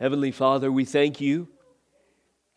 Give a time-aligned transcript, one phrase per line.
[0.00, 1.48] Heavenly Father, we thank you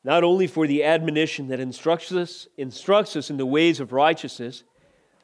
[0.03, 4.63] not only for the admonition that instructs us, instructs us in the ways of righteousness,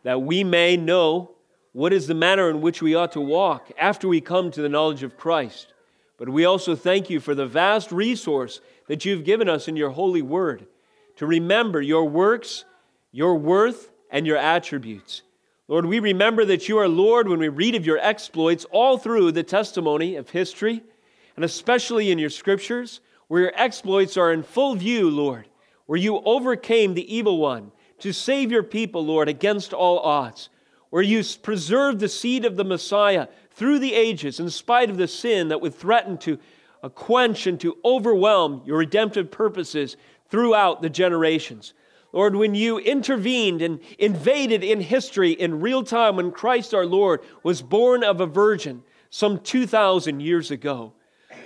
[0.04, 1.32] that we may know
[1.72, 4.70] what is the manner in which we ought to walk after we come to the
[4.70, 5.74] knowledge of Christ.
[6.18, 9.90] But we also thank you for the vast resource that you've given us in your
[9.90, 10.68] holy word
[11.16, 12.66] to remember your works,
[13.12, 15.24] your worth, and your attributes.
[15.68, 19.32] Lord, we remember that you are Lord when we read of your exploits all through
[19.32, 20.84] the testimony of history
[21.36, 25.48] and especially in your scriptures, where your exploits are in full view, Lord,
[25.86, 30.50] where you overcame the evil one to save your people, Lord, against all odds,
[30.90, 35.08] where you preserved the seed of the Messiah through the ages in spite of the
[35.08, 36.38] sin that would threaten to
[36.84, 39.96] uh, quench and to overwhelm your redemptive purposes
[40.30, 41.74] throughout the generations.
[42.12, 47.22] Lord, when you intervened and invaded in history in real time when Christ our Lord
[47.42, 50.94] was born of a virgin some 2,000 years ago.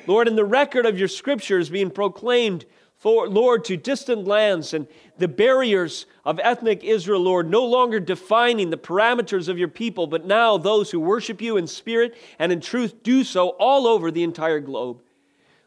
[0.07, 2.65] Lord, in the record of your scriptures being proclaimed,
[2.97, 4.87] for, Lord, to distant lands and
[5.19, 10.25] the barriers of ethnic Israel, Lord, no longer defining the parameters of your people, but
[10.25, 14.23] now those who worship you in spirit and in truth do so all over the
[14.23, 15.01] entire globe.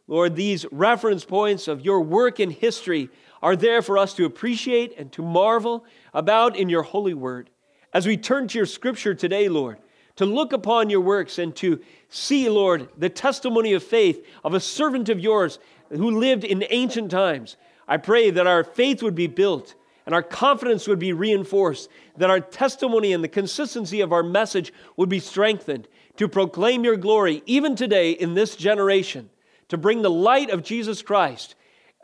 [0.09, 3.11] Lord, these reference points of your work in history
[3.43, 7.48] are there for us to appreciate and to marvel about in your holy word.
[7.95, 9.78] As we turn to your scripture today, Lord,
[10.17, 14.61] to look upon your works and to see, Lord, the testimony of faith of a
[14.61, 15.58] servant of yours
[15.89, 17.56] who lived in ancient times.
[17.89, 19.75] I pray that our faith would be built
[20.06, 24.72] and our confidence would be reinforced, that our testimony and the consistency of our message
[24.97, 29.31] would be strengthened to proclaim your glory even today in this generation,
[29.69, 31.55] to bring the light of Jesus Christ,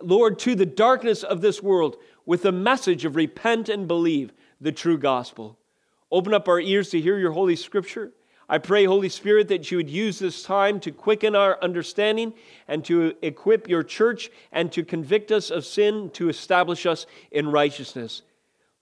[0.01, 4.73] Lord, to the darkness of this world with the message of repent and believe the
[4.73, 5.59] true gospel.
[6.11, 8.13] Open up our ears to hear your Holy Scripture.
[8.49, 12.33] I pray, Holy Spirit, that you would use this time to quicken our understanding
[12.69, 17.51] and to equip your church and to convict us of sin, to establish us in
[17.51, 18.23] righteousness.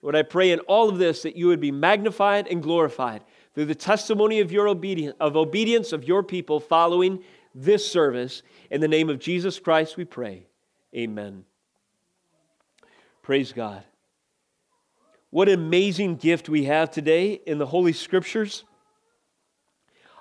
[0.03, 3.23] Lord, I pray in all of this that you would be magnified and glorified
[3.55, 7.23] through the testimony of your obedience, of obedience of your people following
[7.55, 8.43] this service.
[8.69, 10.45] In the name of Jesus Christ, we pray.
[10.95, 11.43] Amen.
[13.23, 13.83] Praise God.
[15.31, 18.63] What an amazing gift we have today in the Holy Scriptures.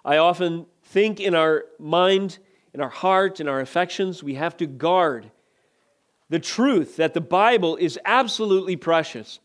[0.05, 2.39] I often think in our mind,
[2.73, 5.31] in our heart, in our affections, we have to guard
[6.29, 9.41] the truth that the Bible is absolutely precious.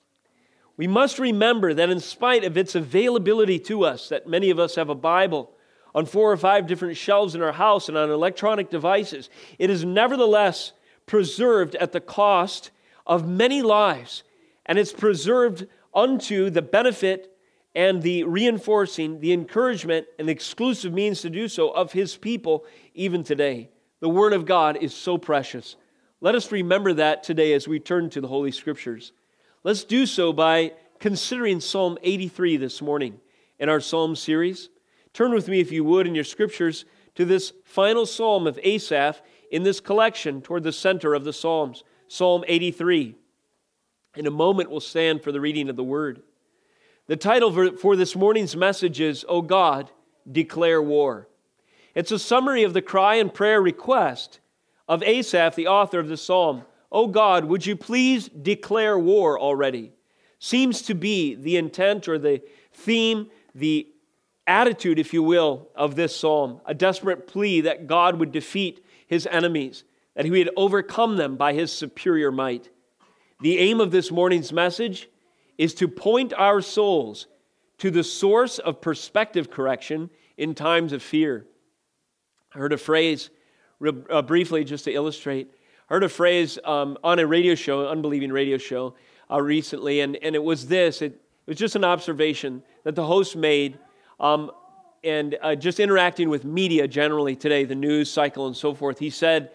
[0.77, 4.75] We must remember that in spite of its availability to us, that many of us
[4.75, 5.51] have a Bible
[5.93, 9.83] on four or five different shelves in our house and on electronic devices, it is
[9.83, 10.71] nevertheless
[11.05, 12.71] preserved at the cost
[13.07, 14.23] of many lives
[14.65, 17.35] and it's preserved unto the benefit
[17.75, 22.65] and the reinforcing, the encouragement, and the exclusive means to do so of his people
[22.93, 23.69] even today.
[23.99, 25.75] The Word of God is so precious.
[26.21, 29.13] Let us remember that today as we turn to the Holy Scriptures.
[29.63, 33.19] Let's do so by considering Psalm 83 this morning
[33.59, 34.69] in our Psalm series.
[35.13, 39.21] Turn with me, if you would, in your Scriptures to this final psalm of Asaph
[39.51, 43.15] in this collection toward the center of the Psalms, Psalm 83.
[44.15, 46.21] In a moment, we'll stand for the reading of the word.
[47.09, 49.89] The title for, this morning's message is, O God,
[50.31, 51.27] Declare War.
[51.95, 54.39] It's a summary of the cry and prayer request
[54.87, 56.65] of Asaph, the author of the psalm.
[56.91, 59.91] O God, would you please declare war already?
[60.37, 62.43] Seems to be the intent or the
[62.73, 63.87] theme, the
[64.45, 66.61] attitude, if you will, of this psalm.
[66.67, 69.83] A desperate plea that God would defeat his enemies,
[70.13, 72.69] that he would overcome them by his superior might.
[73.41, 75.09] The aim of this morning's message
[75.59, 77.27] is to point our souls
[77.77, 81.45] to the source of perspective correction in times of fear.
[82.55, 83.29] I heard a phrase,
[83.85, 85.51] uh, briefly, just to illustrate.
[85.89, 88.95] I heard a phrase um, on a radio show, an unbelieving radio show,
[89.29, 93.05] uh, recently, and, and it was this it, it, was just an observation that the
[93.05, 93.77] host made,
[94.21, 94.51] um,
[95.03, 98.97] and uh, just interacting with media generally today, the news cycle and so forth.
[98.97, 99.51] He said,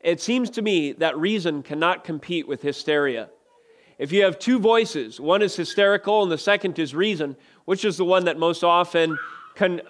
[0.00, 3.28] it seems to me that reason cannot compete with hysteria.
[3.98, 7.96] If you have two voices, one is hysterical and the second is reason, which is
[7.96, 9.18] the one that most often
[9.54, 9.80] can,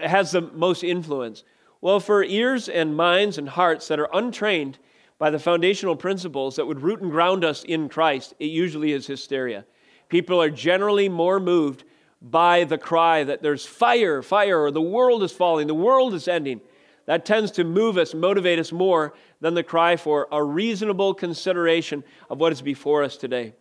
[0.00, 1.42] has the most influence?
[1.80, 4.78] Well, for ears and minds and hearts that are untrained
[5.18, 9.06] by the foundational principles that would root and ground us in Christ, it usually is
[9.06, 9.64] hysteria.
[10.08, 11.82] People are generally more moved
[12.20, 16.28] by the cry that there's fire, fire, or the world is falling, the world is
[16.28, 16.60] ending.
[17.06, 22.04] That tends to move us, motivate us more than the cry for a reasonable consideration
[22.30, 23.54] of what is before us today.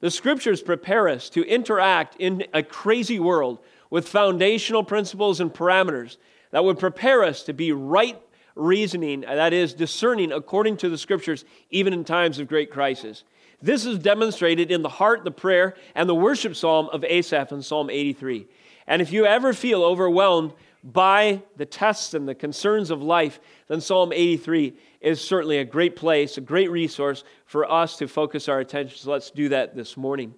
[0.00, 3.58] The scriptures prepare us to interact in a crazy world
[3.88, 6.18] with foundational principles and parameters
[6.50, 8.20] that would prepare us to be right,
[8.54, 13.24] reasoning, that is, discerning according to the scriptures, even in times of great crisis.
[13.62, 17.62] This is demonstrated in the heart, the prayer, and the worship psalm of Asaph in
[17.62, 18.46] Psalm 83.
[18.86, 20.52] And if you ever feel overwhelmed
[20.84, 25.96] by the tests and the concerns of life, then Psalm 83 is certainly a great
[25.96, 28.98] place, a great resource for us to focus our attention.
[28.98, 30.34] So let's do that this morning.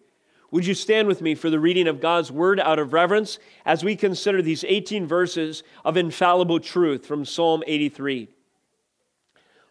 [0.52, 3.82] Would you stand with me for the reading of God's word out of reverence as
[3.82, 8.28] we consider these 18 verses of infallible truth from Psalm 83?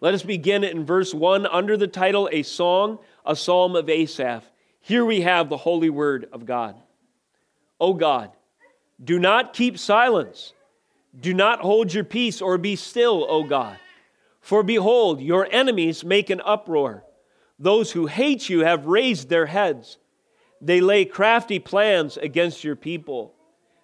[0.01, 4.43] Let us begin in verse 1 under the title A Song, a Psalm of Asaph.
[4.81, 6.75] Here we have the holy word of God.
[7.79, 8.31] O God,
[9.01, 10.53] do not keep silence.
[11.19, 13.77] Do not hold your peace or be still, O God.
[14.41, 17.03] For behold, your enemies make an uproar.
[17.57, 19.97] Those who hate you have raised their heads.
[20.61, 23.33] They lay crafty plans against your people.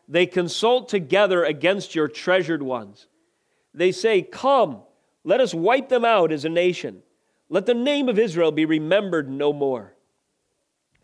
[0.08, 3.08] They consult together against your treasured ones.
[3.74, 4.82] They say, Come,
[5.24, 7.02] let us wipe them out as a nation.
[7.50, 9.94] Let the name of Israel be remembered no more.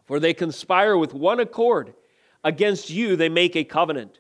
[0.06, 1.94] For they conspire with one accord.
[2.44, 4.20] Against you they make a covenant.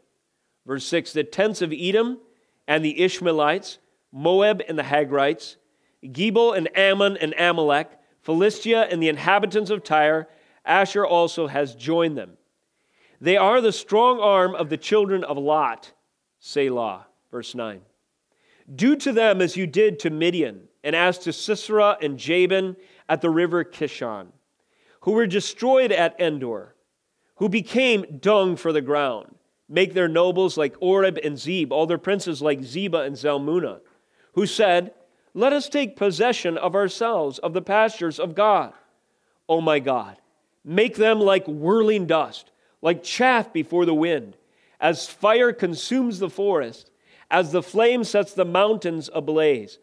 [0.67, 2.19] Verse 6 The tents of Edom
[2.67, 3.79] and the Ishmaelites,
[4.11, 5.55] Moab and the Hagrites,
[6.03, 7.89] Gebal and Ammon and Amalek,
[8.21, 10.27] Philistia and the inhabitants of Tyre,
[10.65, 12.37] Asher also has joined them.
[13.21, 15.93] They are the strong arm of the children of Lot,
[16.39, 17.07] Selah.
[17.31, 17.81] Verse 9.
[18.75, 22.75] Do to them as you did to Midian, and as to Sisera and Jabin
[23.09, 24.27] at the river Kishon,
[25.01, 26.75] who were destroyed at Endor,
[27.35, 29.36] who became dung for the ground
[29.69, 33.81] make their nobles like Oreb and Zeb, all their princes like Zebah and Zalmunna,
[34.33, 34.93] who said,
[35.33, 38.73] Let us take possession of ourselves, of the pastures of God.
[39.49, 40.17] O my God,
[40.63, 44.37] make them like whirling dust, like chaff before the wind,
[44.79, 46.91] as fire consumes the forest,
[47.31, 49.79] as the flame sets the mountains ablaze.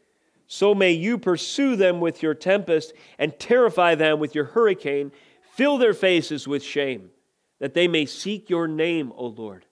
[0.47, 5.13] So may you pursue them with your tempest and terrify them with your hurricane.
[5.55, 7.11] Fill their faces with shame,
[7.59, 9.65] that they may seek your name, O Lord.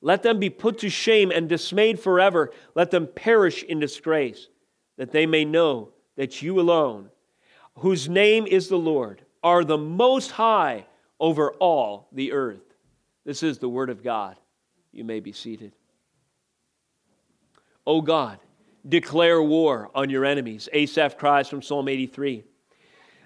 [0.00, 2.52] Let them be put to shame and dismayed forever.
[2.74, 4.48] Let them perish in disgrace,
[4.96, 7.10] that they may know that you alone,
[7.78, 10.86] whose name is the Lord, are the most high
[11.18, 12.62] over all the earth.
[13.24, 14.36] This is the word of God.
[14.92, 15.72] You may be seated.
[17.86, 18.38] O God,
[18.88, 20.68] declare war on your enemies.
[20.72, 22.44] Asaph cries from Psalm 83.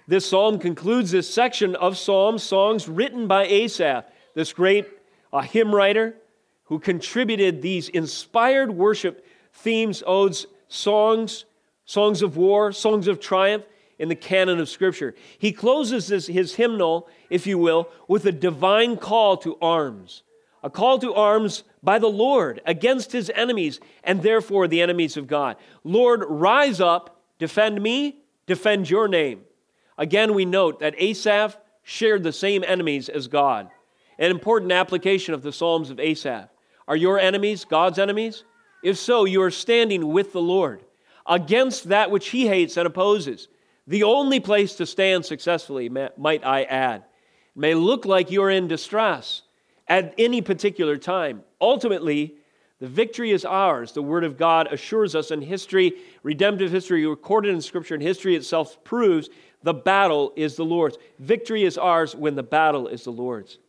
[0.07, 4.05] This psalm concludes this section of psalms, songs written by Asaph,
[4.35, 4.87] this great
[5.31, 6.15] uh, hymn writer
[6.65, 11.45] who contributed these inspired worship themes, odes, songs,
[11.85, 13.65] songs of war, songs of triumph
[13.99, 15.15] in the canon of Scripture.
[15.37, 20.23] He closes this, his hymnal, if you will, with a divine call to arms,
[20.63, 25.27] a call to arms by the Lord against his enemies and therefore the enemies of
[25.27, 25.57] God.
[25.83, 29.41] Lord, rise up, defend me, defend your name.
[29.97, 33.69] Again, we note that Asaph shared the same enemies as God.
[34.17, 36.49] An important application of the Psalms of Asaph.
[36.87, 38.43] Are your enemies God's enemies?
[38.83, 40.83] If so, you are standing with the Lord
[41.25, 43.47] against that which he hates and opposes.
[43.87, 47.01] The only place to stand successfully, might I add,
[47.55, 49.43] it may look like you're in distress
[49.87, 51.43] at any particular time.
[51.61, 52.35] Ultimately,
[52.79, 53.93] the victory is ours.
[53.93, 55.93] The Word of God assures us in history,
[56.23, 59.29] redemptive history recorded in Scripture, and history itself proves
[59.61, 60.97] the battle is the Lord's.
[61.19, 63.59] Victory is ours when the battle is the Lord's.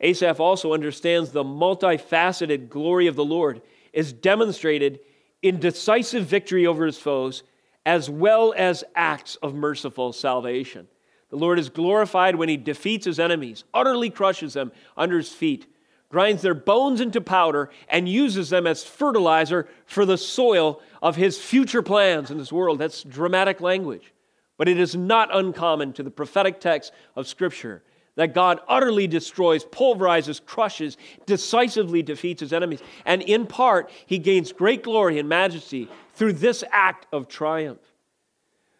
[0.00, 5.00] Asaph also understands the multifaceted glory of the Lord is demonstrated
[5.42, 7.42] in decisive victory over his foes
[7.86, 10.88] as well as acts of merciful salvation.
[11.30, 15.66] The Lord is glorified when he defeats his enemies, utterly crushes them under his feet,
[16.08, 21.38] grinds their bones into powder, and uses them as fertilizer for the soil of his
[21.38, 22.78] future plans in this world.
[22.78, 24.12] That's dramatic language.
[24.56, 27.82] But it is not uncommon to the prophetic text of Scripture
[28.16, 32.80] that God utterly destroys, pulverizes, crushes, decisively defeats his enemies.
[33.04, 37.80] And in part, he gains great glory and majesty through this act of triumph.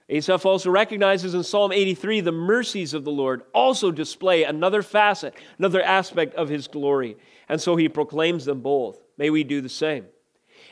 [0.08, 5.34] Asaph also recognizes in Psalm 83 the mercies of the Lord also display another facet,
[5.58, 7.16] another aspect of his glory.
[7.48, 9.00] And so he proclaims them both.
[9.16, 10.06] May we do the same.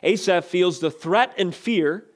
[0.03, 2.07] Asaph feels the threat and fear.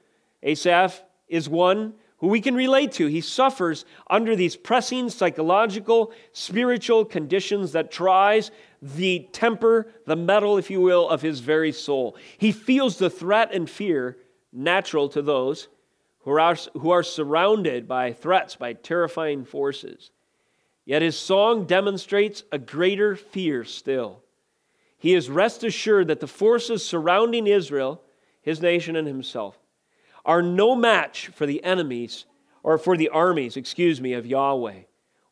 [0.43, 3.07] Asaph is one who we can relate to.
[3.07, 10.69] He suffers under these pressing psychological, spiritual conditions that tries the temper, the mettle, if
[10.69, 12.17] you will, of his very soul.
[12.37, 14.17] He feels the threat and fear
[14.51, 15.67] natural to those
[16.21, 20.11] who are, who are surrounded by threats, by terrifying forces.
[20.85, 24.23] Yet his song demonstrates a greater fear still.
[24.97, 28.01] He is rest assured that the forces surrounding Israel,
[28.41, 29.59] his nation, and himself
[30.27, 32.25] are no match for the enemies,
[32.61, 34.81] or for the armies, excuse me, of Yahweh.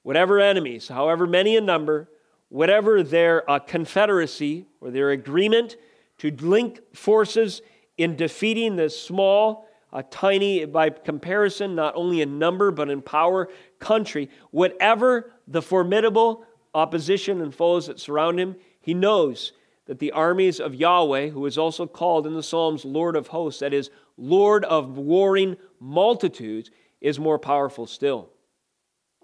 [0.04, 2.10] Whatever enemies, however many in number,
[2.50, 5.76] whatever their uh, confederacy or their agreement
[6.18, 7.62] to link forces
[7.98, 13.50] in defeating the small, uh, tiny, by comparison, not only in number but in power
[13.80, 19.52] country, whatever the formidable opposition and foes that surround him, he knows
[19.88, 23.60] that the armies of Yahweh, who is also called in the Psalms Lord of hosts,
[23.60, 28.30] that is, Lord of warring multitudes, is more powerful still.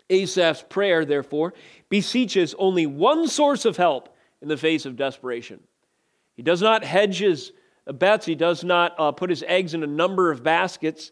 [0.09, 1.53] Asaph's prayer, therefore,
[1.89, 5.61] beseeches only one source of help in the face of desperation.
[6.35, 7.51] He does not hedge his
[7.91, 11.11] bets, he does not uh, put his eggs in a number of baskets.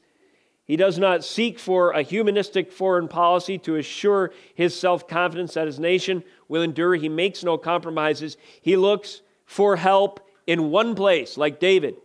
[0.65, 5.65] He does not seek for a humanistic foreign policy to assure his self confidence that
[5.65, 6.93] his nation will endure.
[6.93, 8.38] He makes no compromises.
[8.62, 11.95] He looks for help in one place, like David.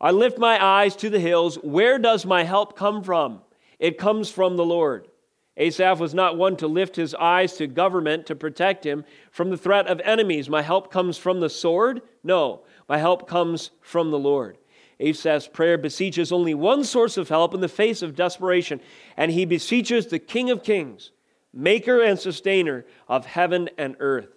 [0.00, 1.56] I lift my eyes to the hills.
[1.56, 3.40] Where does my help come from?
[3.78, 5.08] It comes from the Lord.
[5.56, 9.56] Asaph was not one to lift his eyes to government to protect him from the
[9.56, 10.48] threat of enemies.
[10.48, 12.02] My help comes from the sword?
[12.24, 14.58] No, my help comes from the Lord.
[14.98, 18.80] Asaph's prayer beseeches only one source of help in the face of desperation,
[19.16, 21.10] and he beseeches the King of Kings,
[21.52, 24.28] maker and sustainer of heaven and earth.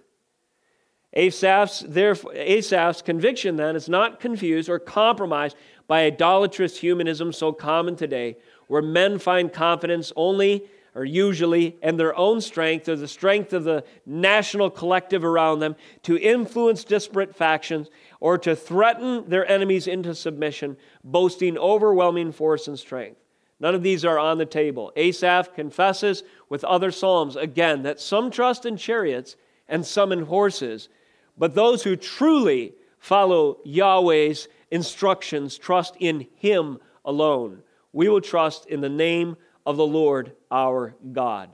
[1.14, 5.56] Asaph's, therefore, Asaph's conviction then is not confused or compromised
[5.88, 8.38] by idolatrous humanism so common today,
[8.68, 10.66] where men find confidence only
[10.98, 15.76] or usually in their own strength or the strength of the national collective around them
[16.02, 22.80] to influence disparate factions or to threaten their enemies into submission, boasting overwhelming force and
[22.80, 23.22] strength.
[23.60, 24.92] None of these are on the table.
[24.96, 29.36] Asaph confesses with other Psalms again that some trust in chariots
[29.68, 30.90] and some in horses,
[31.38, 37.62] but those who truly follow Yahweh's instructions trust in Him alone.
[37.94, 41.50] We will trust in the name of the Lord our God.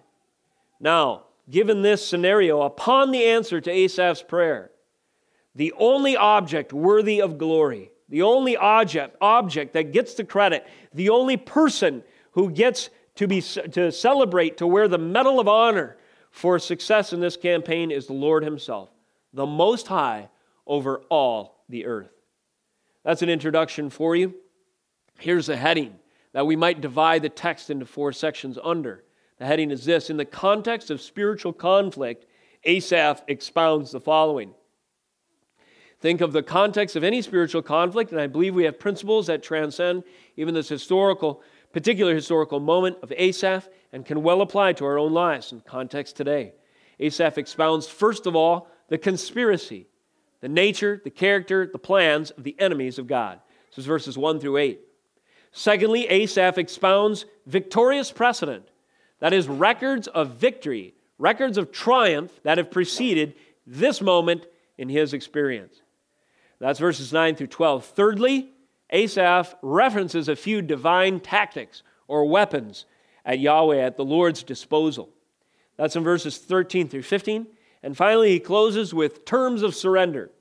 [0.80, 4.72] Now, given this scenario, upon the answer to Asaph's prayer,
[5.56, 11.10] the only object worthy of glory, the only object, object that gets the credit, the
[11.10, 15.98] only person who gets to, be, to celebrate, to wear the Medal of Honor
[16.32, 18.90] for success in this campaign is the Lord Himself
[19.34, 20.30] the Most High
[20.66, 22.12] over all the earth.
[23.04, 24.36] That's an introduction for you.
[25.20, 25.96] Here's a heading
[26.34, 29.04] that we might divide the text into four sections under.
[29.40, 32.26] The heading is this In the context of spiritual conflict,
[32.64, 34.54] Asaph expounds the following.
[36.00, 39.42] Think of the context of any spiritual conflict, and I believe we have principles that
[39.42, 40.04] transcend
[40.36, 45.14] even this historical, particular historical moment of Asaph and can well apply to our own
[45.14, 46.54] lives and context today.
[47.00, 49.88] Asaph expounds, first of all, the conspiracy,
[50.42, 53.40] the nature, the character, the plans of the enemies of God.
[53.72, 54.82] This is verses 1 through 8.
[55.52, 58.68] Secondly, Asaph expounds victorious precedent,
[59.20, 63.34] that is, records of victory, records of triumph that have preceded
[63.66, 64.46] this moment
[64.78, 65.82] in his experience.
[66.60, 67.86] That's verses 9 through 12.
[67.86, 68.52] Thirdly,
[68.92, 72.86] Asaph references a few divine tactics or weapons
[73.26, 75.10] at Yahweh at the Lord's disposal.
[75.78, 77.48] That's in verses 13 through 15.
[77.84, 80.32] And finally, he closes with terms of surrender.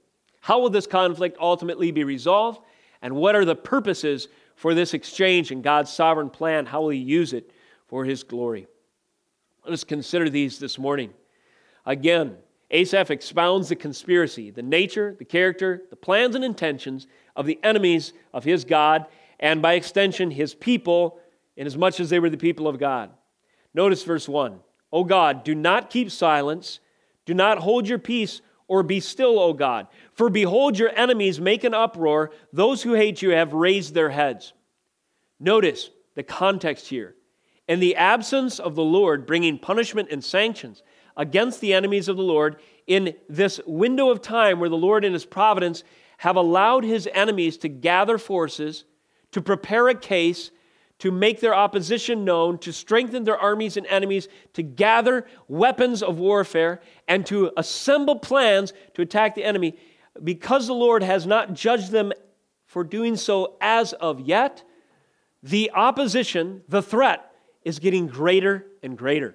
[0.41, 2.61] How will this conflict ultimately be resolved?
[3.03, 6.67] And what are the purposes for this exchange in God's sovereign plan?
[6.67, 7.51] How will he use it
[7.89, 8.69] for his glory?
[9.65, 11.13] Let us consider these this morning.
[11.85, 12.37] Again,
[12.71, 17.07] Asaph expounds the conspiracy, the nature, the character, the plans and intentions
[17.37, 19.07] of the enemies of his God,
[19.39, 21.19] and by extension, his people,
[21.57, 23.11] inasmuch as they were the people of God.
[23.75, 24.61] Notice verse 1
[24.93, 26.81] O God, do not keep silence
[27.25, 29.87] do not hold your peace or be still, O God.
[30.15, 32.31] For behold, your enemies make an uproar.
[32.53, 34.53] Those who hate you have raised their heads.
[35.39, 37.15] Notice the context here.
[37.69, 40.83] In the absence of the Lord bringing punishment and sanctions
[41.17, 45.13] against the enemies of the Lord, in this window of time where the Lord in
[45.13, 45.85] his providence
[46.19, 48.85] have allowed his enemies to gather forces,
[49.33, 50.51] to prepare a case,
[51.03, 56.21] to make their opposition known, to strengthen their armies and enemies, to gather weapons of
[56.21, 59.77] warfare, and to assemble plans to attack the enemy.
[60.23, 62.13] Because the Lord has not judged them
[62.67, 64.63] for doing so as of yet,
[65.43, 67.33] the opposition, the threat,
[67.65, 69.35] is getting greater and greater.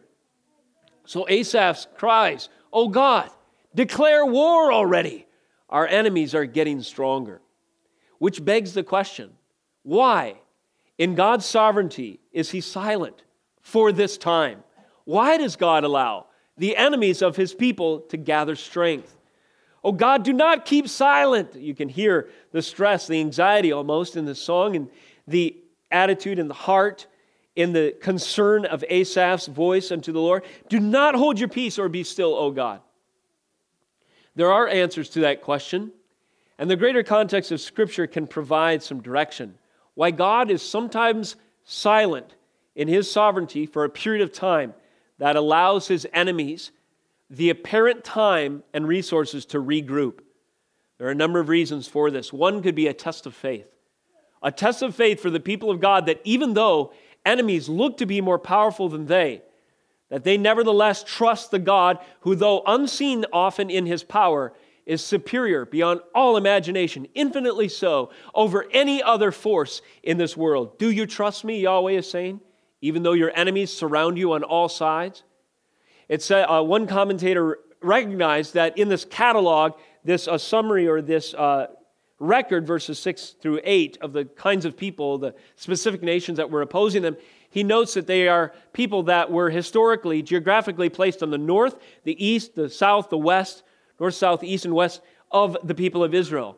[1.04, 3.30] So Asaph cries, Oh God,
[3.76, 5.28] declare war already.
[5.70, 7.42] Our enemies are getting stronger.
[8.20, 9.32] Which begs the question
[9.84, 10.38] why?
[10.98, 13.24] In God's sovereignty, is He silent
[13.62, 14.64] for this time?
[15.06, 16.28] Why does God allow
[16.58, 19.16] the enemies of His people to gather strength?
[19.84, 21.56] Oh God, do not keep silent.
[21.56, 24.90] You can hear the stress, the anxiety almost in the song, and
[25.28, 25.56] the
[25.92, 27.08] attitude, in the heart,
[27.56, 30.44] in the concern of Asaph's voice unto the Lord?
[30.70, 32.82] Do not hold your peace or be still, O God.
[34.36, 35.92] There are answers to that question,
[36.60, 39.58] and the greater context of Scripture can provide some direction.
[39.98, 42.36] Why God is sometimes silent
[42.76, 44.76] in his sovereignty for a period of time
[45.18, 46.70] that allows his enemies
[47.32, 50.20] the apparent time and resources to regroup.
[51.00, 52.32] There are a number of reasons for this.
[52.32, 53.66] One could be a test of faith.
[54.44, 56.94] A test of faith for the people of God that even though
[57.26, 59.42] enemies look to be more powerful than they,
[60.10, 64.54] that they nevertheless trust the God who, though unseen often in his power,
[64.88, 70.80] is superior beyond all imagination, infinitely so, over any other force in this world.
[70.80, 72.40] Do you trust me, Yahweh is saying,
[72.82, 75.24] even though your enemies surround you on all sides?
[76.08, 79.74] It's uh, one commentator recognized that in this catalog,
[80.06, 81.68] this uh, summary or this uh,
[82.20, 86.62] record, verses 6 through 8, of the kinds of people, the specific nations that were
[86.62, 87.18] opposing them,
[87.50, 91.76] he notes that they are people that were historically, geographically placed on the north,
[92.06, 93.64] the east, the south, the west,
[94.00, 95.02] north, south, east, and west
[95.32, 96.58] of the people of Israel.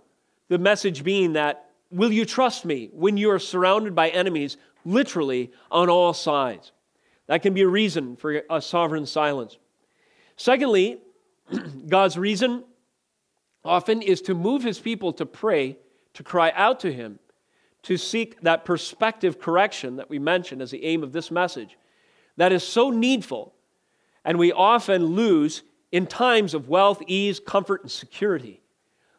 [0.49, 5.51] The message being that, will you trust me when you are surrounded by enemies, literally
[5.71, 6.71] on all sides?
[7.27, 9.57] That can be a reason for a sovereign silence.
[10.35, 11.01] Secondly,
[11.87, 12.63] God's reason
[13.63, 15.77] often is to move his people to pray,
[16.13, 17.19] to cry out to him,
[17.83, 21.77] to seek that perspective correction that we mentioned as the aim of this message.
[22.37, 23.53] That is so needful,
[24.25, 28.61] and we often lose in times of wealth, ease, comfort, and security.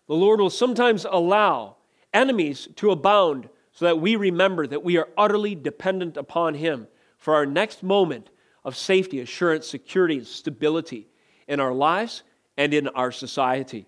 [0.06, 1.76] The Lord will sometimes allow
[2.12, 7.34] enemies to abound so that we remember that we are utterly dependent upon Him for
[7.34, 8.30] our next moment
[8.64, 11.08] of safety, assurance, security, and stability
[11.48, 12.22] in our lives
[12.56, 13.86] and in our society.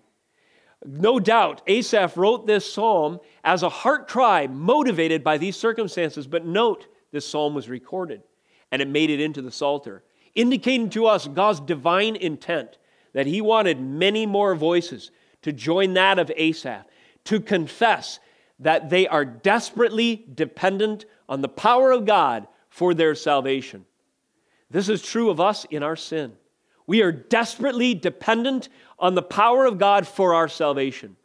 [0.85, 6.45] No doubt, Asaph wrote this psalm as a heart cry motivated by these circumstances, but
[6.45, 8.21] note this psalm was recorded
[8.71, 10.03] and it made it into the Psalter,
[10.35, 12.77] indicating to us God's divine intent
[13.13, 15.11] that He wanted many more voices
[15.43, 16.85] to join that of Asaph,
[17.25, 18.19] to confess
[18.59, 23.85] that they are desperately dependent on the power of God for their salvation.
[24.69, 26.33] This is true of us in our sin.
[26.87, 28.69] We are desperately dependent
[28.99, 31.15] on the power of God for our salvation.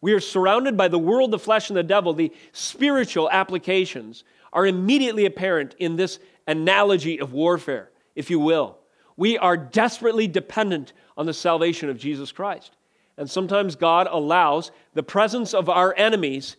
[0.00, 2.12] We are surrounded by the world, the flesh, and the devil.
[2.12, 8.78] The spiritual applications are immediately apparent in this analogy of warfare, if you will.
[9.16, 12.76] We are desperately dependent on the salvation of Jesus Christ.
[13.16, 16.56] And sometimes God allows the presence of our enemies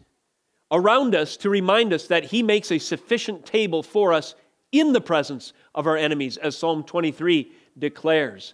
[0.72, 4.36] around us to remind us that He makes a sufficient table for us
[4.72, 8.54] in the presence of our enemies, as Psalm 23 declares.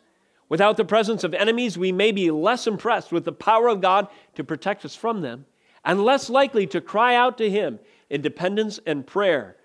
[0.50, 4.08] Without the presence of enemies, we may be less impressed with the power of God
[4.36, 5.46] to protect us from them
[5.86, 9.58] and less likely to cry out to Him in dependence and prayer.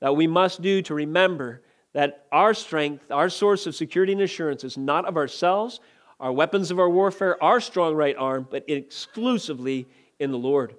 [0.00, 4.64] That we must do to remember that our strength, our source of security and assurance
[4.64, 5.80] is not of ourselves,
[6.18, 9.86] our weapons of our warfare, our strong right arm, but exclusively
[10.18, 10.74] in the Lord.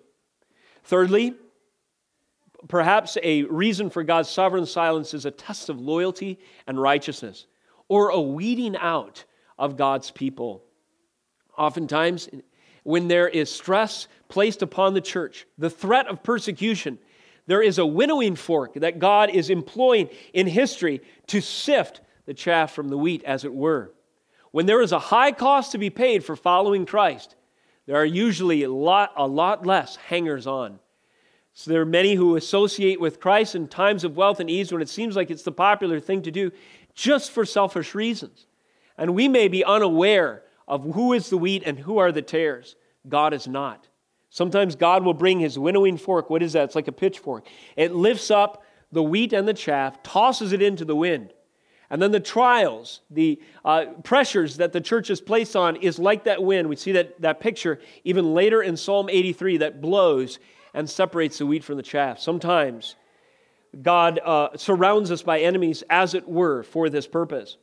[0.86, 1.36] Thirdly,
[2.68, 7.46] perhaps a reason for God's sovereign silence is a test of loyalty and righteousness
[7.88, 9.24] or a weeding out
[9.58, 10.64] of God's people.
[11.58, 12.30] Oftentimes,
[12.84, 16.98] when there is stress placed upon the church, the threat of persecution,
[17.46, 22.74] there is a winnowing fork that God is employing in history to sift the chaff
[22.74, 23.92] from the wheat, as it were.
[24.52, 27.36] When there is a high cost to be paid for following Christ,
[27.86, 30.80] there are usually a lot, a lot less hangers on.
[31.54, 34.82] So there are many who associate with Christ in times of wealth and ease when
[34.82, 36.52] it seems like it's the popular thing to do
[36.96, 38.48] just for selfish reasons.
[38.98, 42.76] And we may be unaware of who is the wheat and who are the tares.
[43.08, 43.88] God is not.
[44.34, 46.32] Sometimes God will bring his winnowing fork.
[46.32, 46.64] What is that?
[46.64, 47.46] It's like a pitchfork.
[47.76, 51.32] It lifts up the wheat and the chaff, tosses it into the wind.
[51.92, 56.24] And then the trials, the uh, pressures that the church is placed on is like
[56.24, 56.68] that wind.
[56.68, 60.40] We see that, that picture even later in Psalm 83 that blows
[60.74, 62.18] and separates the wheat from the chaff.
[62.18, 62.96] Sometimes
[63.84, 67.58] God uh, surrounds us by enemies, as it were, for this purpose.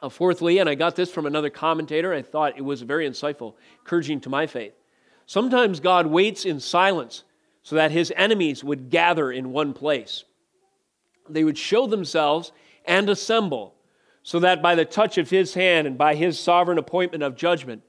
[0.00, 3.54] Uh, fourthly, and I got this from another commentator, I thought it was very insightful,
[3.80, 4.74] encouraging to my faith.
[5.30, 7.22] Sometimes God waits in silence
[7.62, 10.24] so that his enemies would gather in one place.
[11.28, 12.50] They would show themselves
[12.84, 13.76] and assemble,
[14.24, 17.84] so that by the touch of his hand and by his sovereign appointment of judgment,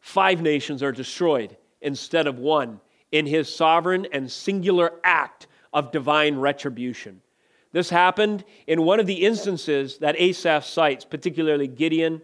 [0.00, 2.80] five nations are destroyed instead of one
[3.12, 7.20] in his sovereign and singular act of divine retribution.
[7.72, 12.22] This happened in one of the instances that Asaph cites, particularly Gideon,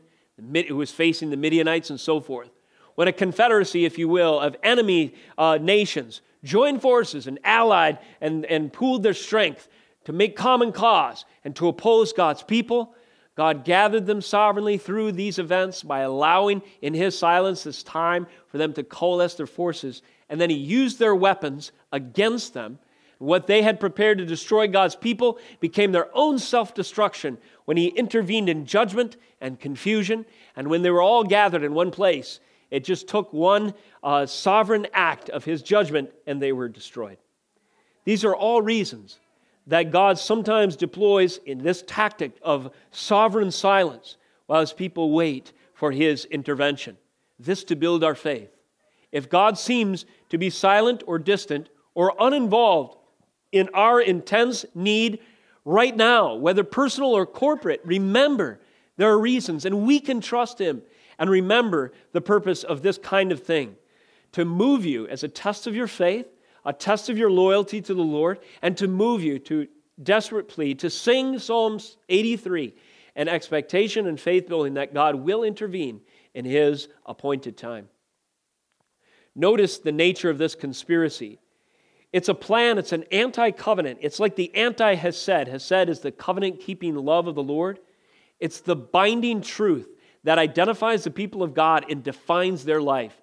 [0.66, 2.55] who was facing the Midianites and so forth.
[2.96, 8.44] When a confederacy, if you will, of enemy uh, nations joined forces and allied and,
[8.46, 9.68] and pooled their strength
[10.04, 12.94] to make common cause and to oppose God's people.
[13.34, 18.56] God gathered them sovereignly through these events by allowing in His silence this time for
[18.56, 20.00] them to coalesce their forces.
[20.30, 22.78] And then He used their weapons against them.
[23.18, 27.88] What they had prepared to destroy God's people became their own self destruction when He
[27.88, 30.24] intervened in judgment and confusion.
[30.54, 34.86] And when they were all gathered in one place, it just took one uh, sovereign
[34.92, 37.18] act of His judgment and they were destroyed.
[38.04, 39.18] These are all reasons
[39.66, 45.90] that God sometimes deploys in this tactic of sovereign silence while his people wait for
[45.90, 46.96] his intervention.
[47.38, 48.50] This to build our faith.
[49.12, 52.96] If God seems to be silent or distant or uninvolved
[53.52, 55.18] in our intense need
[55.64, 58.60] right now, whether personal or corporate, remember
[58.96, 60.82] there are reasons and we can trust him.
[61.18, 63.76] And remember the purpose of this kind of thing
[64.32, 66.26] to move you as a test of your faith
[66.66, 69.68] a test of your loyalty to the Lord, and to move you to
[70.02, 72.74] desperate plea to sing Psalms 83
[73.14, 76.02] an expectation and faith building that God will intervene
[76.34, 77.88] in His appointed time.
[79.34, 81.38] Notice the nature of this conspiracy.
[82.12, 84.00] It's a plan, it's an anti covenant.
[84.02, 85.48] It's like the anti Hesed.
[85.48, 87.78] Hesed is the covenant keeping love of the Lord.
[88.40, 89.88] It's the binding truth
[90.24, 93.20] that identifies the people of God and defines their life.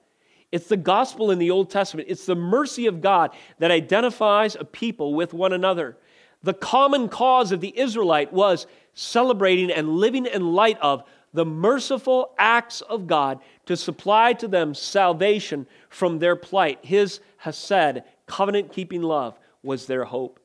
[0.52, 2.08] It's the gospel in the Old Testament.
[2.10, 5.98] It's the mercy of God that identifies a people with one another.
[6.44, 12.36] The common cause of the Israelite was celebrating and living in light of the merciful
[12.38, 16.80] acts of God to supply to them salvation from their plight.
[16.84, 20.40] His Hesed, covenant keeping love, was their hope.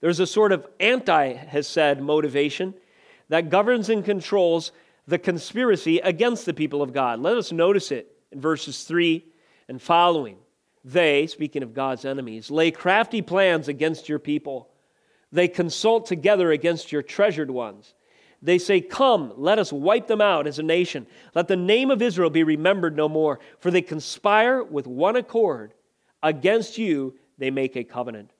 [0.00, 2.74] There's a sort of anti Hesed motivation
[3.28, 4.72] that governs and controls
[5.06, 7.20] the conspiracy against the people of God.
[7.20, 9.24] Let us notice it in verses 3
[9.68, 10.36] and following.
[10.84, 14.68] They, speaking of God's enemies, lay crafty plans against your people.
[15.32, 17.94] They consult together against your treasured ones.
[18.42, 21.06] They say, Come, let us wipe them out as a nation.
[21.34, 23.40] Let the name of Israel be remembered no more.
[23.58, 25.72] For they conspire with one accord.
[26.22, 28.30] Against you they make a covenant.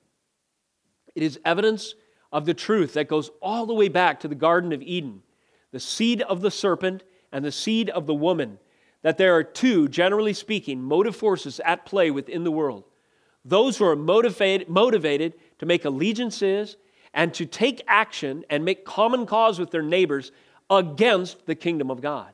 [1.15, 1.95] It is evidence
[2.35, 5.21] of the truth that goes all the way back to the Garden of Eden
[5.71, 8.59] the seed of the serpent and the seed of the woman
[9.03, 12.83] that there are two, generally speaking, motive forces at play within the world
[13.45, 16.75] those who are motivated, motivated to make allegiances
[17.13, 20.33] and to take action and make common cause with their neighbors
[20.69, 22.33] against the kingdom of God.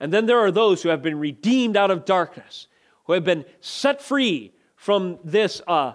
[0.00, 2.66] And then there are those who have been redeemed out of darkness,
[3.04, 5.92] who have been set free from this uh,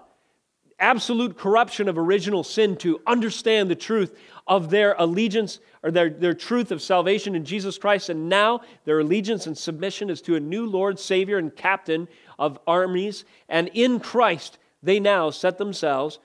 [0.82, 4.18] absolute corruption of original sin to understand the truth
[4.48, 8.10] of their allegiance or their, their truth of salvation in Jesus Christ.
[8.10, 12.60] And now their allegiance and submission is to a new Lord, Savior, and Captain of
[12.68, 13.24] armies.
[13.48, 16.20] And in Christ, they now set themselves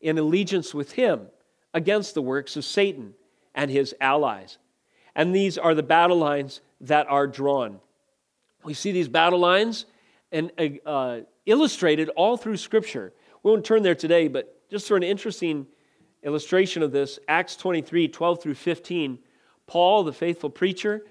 [0.00, 1.26] in allegiance with Him
[1.74, 3.14] against the works of Satan
[3.54, 4.58] and his allies.
[5.14, 7.80] And these are the battle lines that are drawn.
[8.62, 9.86] We see these battle lines
[10.30, 10.52] and
[10.84, 13.12] uh, illustrated all through Scripture.
[13.46, 15.68] We won't turn there today, but just for an interesting
[16.24, 19.20] illustration of this, Acts 23 12 through 15,
[19.68, 21.02] Paul, the faithful preacher,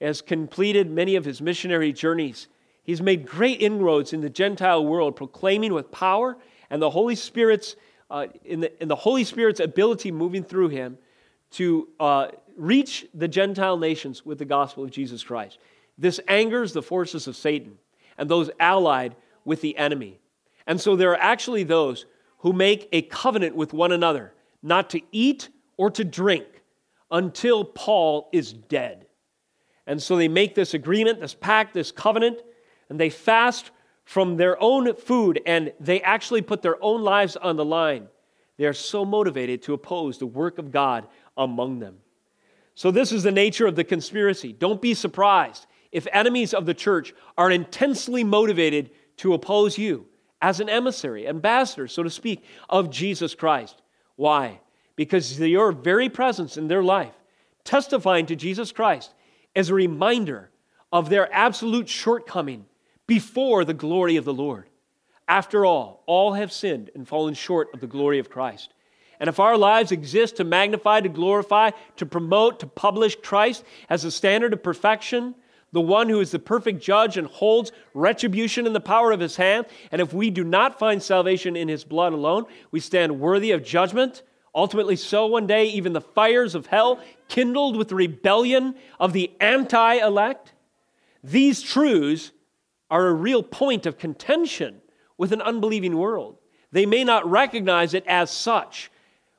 [0.00, 2.46] has completed many of his missionary journeys.
[2.84, 6.36] He's made great inroads in the Gentile world, proclaiming with power
[6.70, 7.74] and the Holy Spirit's
[8.08, 10.96] uh, in, the, in the Holy Spirit's ability moving through him
[11.54, 15.58] to uh, reach the Gentile nations with the gospel of Jesus Christ.
[15.98, 17.78] This angers the forces of Satan
[18.16, 20.20] and those allied with the enemy.
[20.66, 22.06] And so there are actually those
[22.38, 26.46] who make a covenant with one another not to eat or to drink
[27.10, 29.06] until Paul is dead.
[29.86, 32.40] And so they make this agreement, this pact, this covenant,
[32.88, 33.70] and they fast
[34.04, 38.08] from their own food and they actually put their own lives on the line.
[38.56, 41.96] They are so motivated to oppose the work of God among them.
[42.74, 44.52] So, this is the nature of the conspiracy.
[44.52, 50.06] Don't be surprised if enemies of the church are intensely motivated to oppose you
[50.42, 53.80] as an emissary, ambassador, so to speak, of Jesus Christ.
[54.16, 54.60] Why?
[54.96, 57.14] Because your very presence in their life,
[57.64, 59.12] testifying to Jesus Christ,
[59.54, 60.50] is a reminder
[60.92, 62.66] of their absolute shortcoming
[63.06, 64.68] before the glory of the Lord.
[65.28, 68.72] After all, all have sinned and fallen short of the glory of Christ.
[69.20, 74.02] And if our lives exist to magnify, to glorify, to promote, to publish Christ as
[74.02, 75.34] the standard of perfection,
[75.72, 79.36] the one who is the perfect judge and holds retribution in the power of his
[79.36, 79.66] hand.
[79.92, 83.64] And if we do not find salvation in his blood alone, we stand worthy of
[83.64, 84.22] judgment.
[84.54, 89.30] Ultimately, so one day, even the fires of hell, kindled with the rebellion of the
[89.40, 90.52] anti elect,
[91.22, 92.32] these truths
[92.90, 94.80] are a real point of contention
[95.16, 96.38] with an unbelieving world.
[96.72, 98.90] They may not recognize it as such,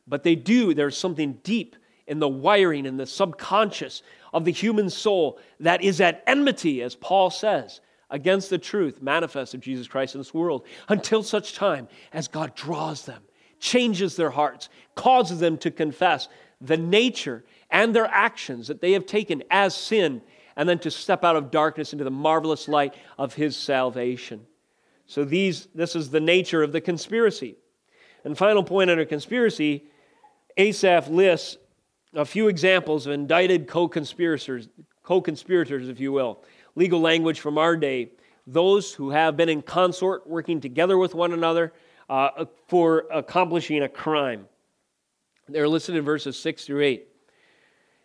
[0.07, 0.73] but they do.
[0.73, 1.75] There's something deep
[2.07, 6.95] in the wiring in the subconscious of the human soul that is at enmity, as
[6.95, 11.87] Paul says, against the truth manifest of Jesus Christ in this world until such time
[12.13, 13.23] as God draws them,
[13.59, 16.27] changes their hearts, causes them to confess
[16.59, 20.21] the nature and their actions that they have taken as sin,
[20.55, 24.45] and then to step out of darkness into the marvelous light of His salvation.
[25.05, 27.55] So these, this is the nature of the conspiracy.
[28.23, 29.85] And final point under conspiracy,
[30.57, 31.57] Asaph lists
[32.13, 34.69] a few examples of indicted co-conspirators,
[35.03, 36.43] co-conspirators, if you will.
[36.75, 38.11] Legal language from our day.
[38.47, 41.73] Those who have been in consort, working together with one another
[42.09, 44.47] uh, for accomplishing a crime.
[45.47, 46.99] They're listed in verses 6 through 8.
[46.99, 47.07] It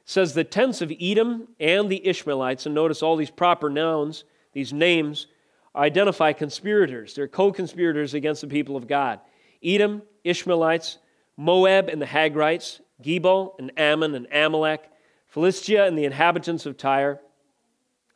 [0.04, 4.72] says the tents of Edom and the Ishmaelites, and notice all these proper nouns, these
[4.72, 5.26] names,
[5.74, 7.14] identify conspirators.
[7.14, 9.20] They're co conspirators against the people of God.
[9.62, 10.98] Edom, Ishmaelites,
[11.36, 14.90] Moab and the Hagrites, Gebal and Ammon and Amalek,
[15.26, 17.20] Philistia and the inhabitants of Tyre,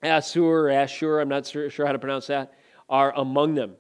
[0.03, 2.55] Assur Ashur, I'm not sure how to pronounce that,
[2.89, 3.77] are among them.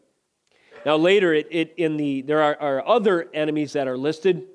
[0.84, 4.46] Now later, it, it in the there are, are other enemies that are listed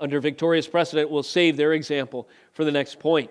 [0.00, 1.10] under victorious precedent.
[1.10, 3.30] We'll save their example for the next point.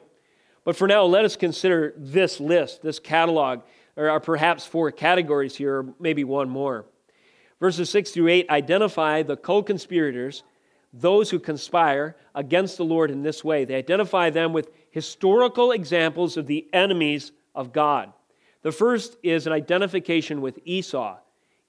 [0.64, 3.62] But for now, let us consider this list, this catalog.
[3.96, 6.86] There are perhaps four categories here, or maybe one more.
[7.60, 10.44] Verses 6 through 8 identify the co conspirators,
[10.94, 13.66] those who conspire against the Lord in this way.
[13.66, 18.14] They identify them with historical examples of the enemies of God.
[18.62, 21.18] The first is an identification with Esau,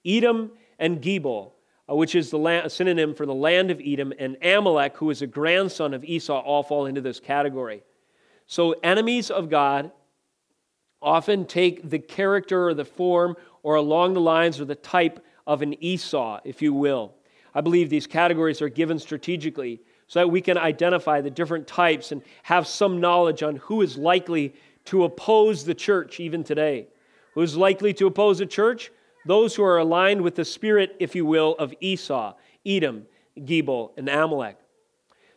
[0.05, 1.51] Edom and Gebal,
[1.89, 5.09] uh, which is the land, a synonym for the land of Edom, and Amalek, who
[5.09, 7.83] is a grandson of Esau, all fall into this category.
[8.47, 9.91] So, enemies of God
[11.01, 15.61] often take the character or the form or along the lines or the type of
[15.61, 17.13] an Esau, if you will.
[17.55, 22.11] I believe these categories are given strategically so that we can identify the different types
[22.11, 24.53] and have some knowledge on who is likely
[24.85, 26.87] to oppose the church even today.
[27.33, 28.91] Who is likely to oppose the church?
[29.25, 33.07] Those who are aligned with the spirit, if you will, of Esau, Edom,
[33.39, 34.59] Gebal, and Amalek.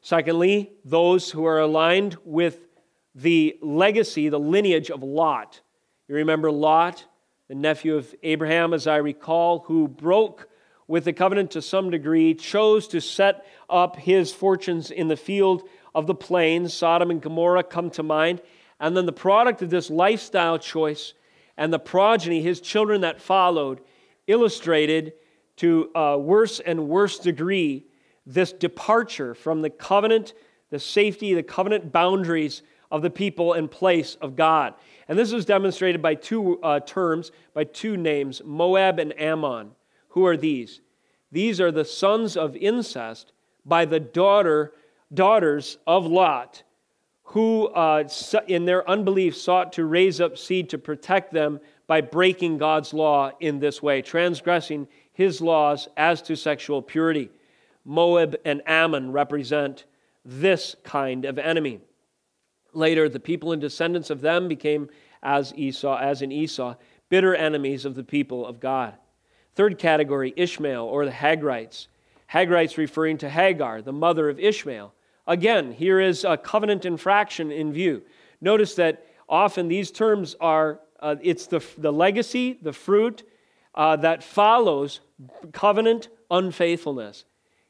[0.03, 2.67] Secondly, those who are aligned with
[3.15, 5.61] the legacy, the lineage of Lot.
[6.09, 7.07] You remember Lot?
[7.49, 10.49] the nephew of Abraham, as I recall, who broke
[10.89, 15.69] with the covenant to some degree, chose to set up his fortunes in the field
[15.95, 16.75] of the plains.
[16.75, 18.41] Sodom and Gomorrah come to mind.
[18.81, 21.13] And then the product of this lifestyle choice
[21.57, 23.81] and the progeny, his children that followed,
[24.27, 25.13] illustrated
[25.57, 27.85] to a worse and worse degree
[28.25, 30.35] this departure from the covenant,
[30.71, 34.75] the safety, the covenant boundaries of the people and place of God.
[35.09, 39.73] And this is demonstrated by two uh, terms, by two names Moab and Ammon.
[40.19, 40.81] Who are these?
[41.31, 43.31] These are the sons of incest
[43.65, 44.73] by the daughter,
[45.15, 46.65] daughters of Lot,
[47.23, 48.09] who, uh,
[48.49, 53.31] in their unbelief, sought to raise up seed to protect them by breaking God's law
[53.39, 57.31] in this way, transgressing his laws as to sexual purity.
[57.85, 59.85] Moab and Ammon represent
[60.25, 61.79] this kind of enemy.
[62.73, 64.91] Later, the people and descendants of them became,
[65.23, 66.75] as Esau, as in Esau,
[67.09, 68.97] bitter enemies of the people of God.
[69.59, 71.89] Third category, Ishmael or the Hagrites.
[72.33, 74.95] Hagrites referring to Hagar, the mother of Ishmael.
[75.27, 78.03] Again, here is a covenant infraction in view.
[78.41, 83.25] Notice that often these terms are uh, it's the, the legacy, the fruit
[83.75, 85.01] uh, that follows
[85.51, 87.25] covenant unfaithfulness.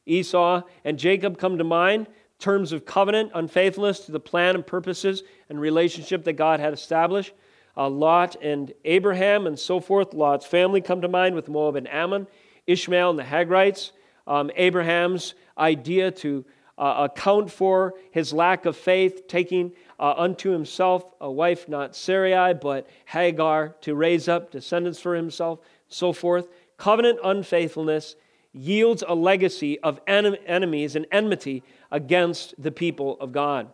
[0.05, 2.05] Esau and Jacob come to mind
[2.37, 7.33] terms of covenant, unfaithfulness to the plan and purposes and relationship that God had established.
[7.79, 10.13] Uh, Lot and Abraham and so forth.
[10.13, 12.27] Lot's family come to mind with Moab and Ammon,
[12.67, 13.93] Ishmael and the Hagrites.
[14.27, 16.43] Um, Abraham's idea to
[16.77, 22.53] uh, account for his lack of faith, taking uh, unto himself a wife not Sarai,
[22.53, 26.49] but Hagar, to raise up descendants for himself, so forth.
[26.75, 28.17] Covenant unfaithfulness
[28.51, 33.69] yields a legacy of enemies and enmity against the people of God.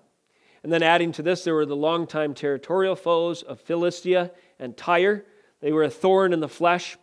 [0.66, 5.24] And then adding to this, there were the longtime territorial foes of Philistia and Tyre.
[5.62, 6.98] They were a thorn in the flesh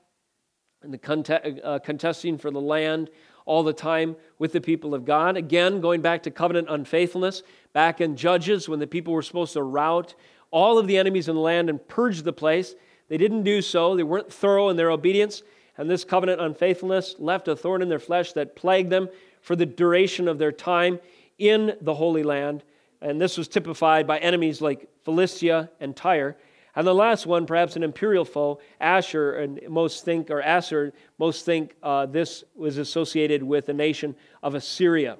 [0.82, 3.08] and the uh, contesting for the land
[3.44, 5.36] all the time with the people of God.
[5.36, 9.62] Again, going back to covenant unfaithfulness, back in Judges when the people were supposed to
[9.62, 10.16] rout
[10.50, 12.74] all of the enemies in the land and purge the place.
[13.08, 13.94] They didn't do so.
[13.94, 15.44] They weren't thorough in their obedience.
[15.78, 19.08] And this covenant unfaithfulness left a thorn in their flesh that plagued them
[19.40, 20.98] for the duration of their time
[21.38, 22.64] in the Holy Land.
[23.02, 26.36] And this was typified by enemies like Philistia and Tyre.
[26.74, 31.44] And the last one, perhaps an imperial foe, Asher, and most think, or Asher, most
[31.44, 35.18] think uh, this was associated with the nation of Assyria.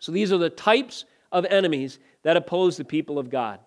[0.00, 3.60] So these are the types of enemies that oppose the people of God.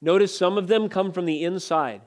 [0.00, 2.02] Notice some of them come from the inside.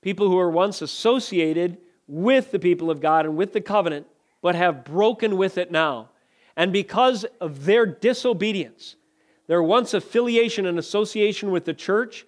[0.00, 4.06] People who were once associated with the people of God and with the covenant,
[4.40, 6.10] but have broken with it now.
[6.56, 8.96] And because of their disobedience,
[9.46, 12.26] their once affiliation and association with the church,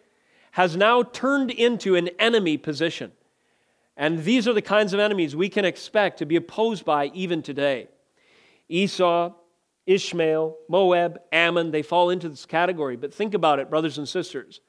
[0.52, 3.12] has now turned into an enemy position.
[3.96, 7.42] And these are the kinds of enemies we can expect to be opposed by even
[7.42, 7.88] today.
[8.68, 9.32] Esau,
[9.86, 12.96] Ishmael, Moab, Ammon, they fall into this category.
[12.96, 14.60] But think about it, brothers and sisters.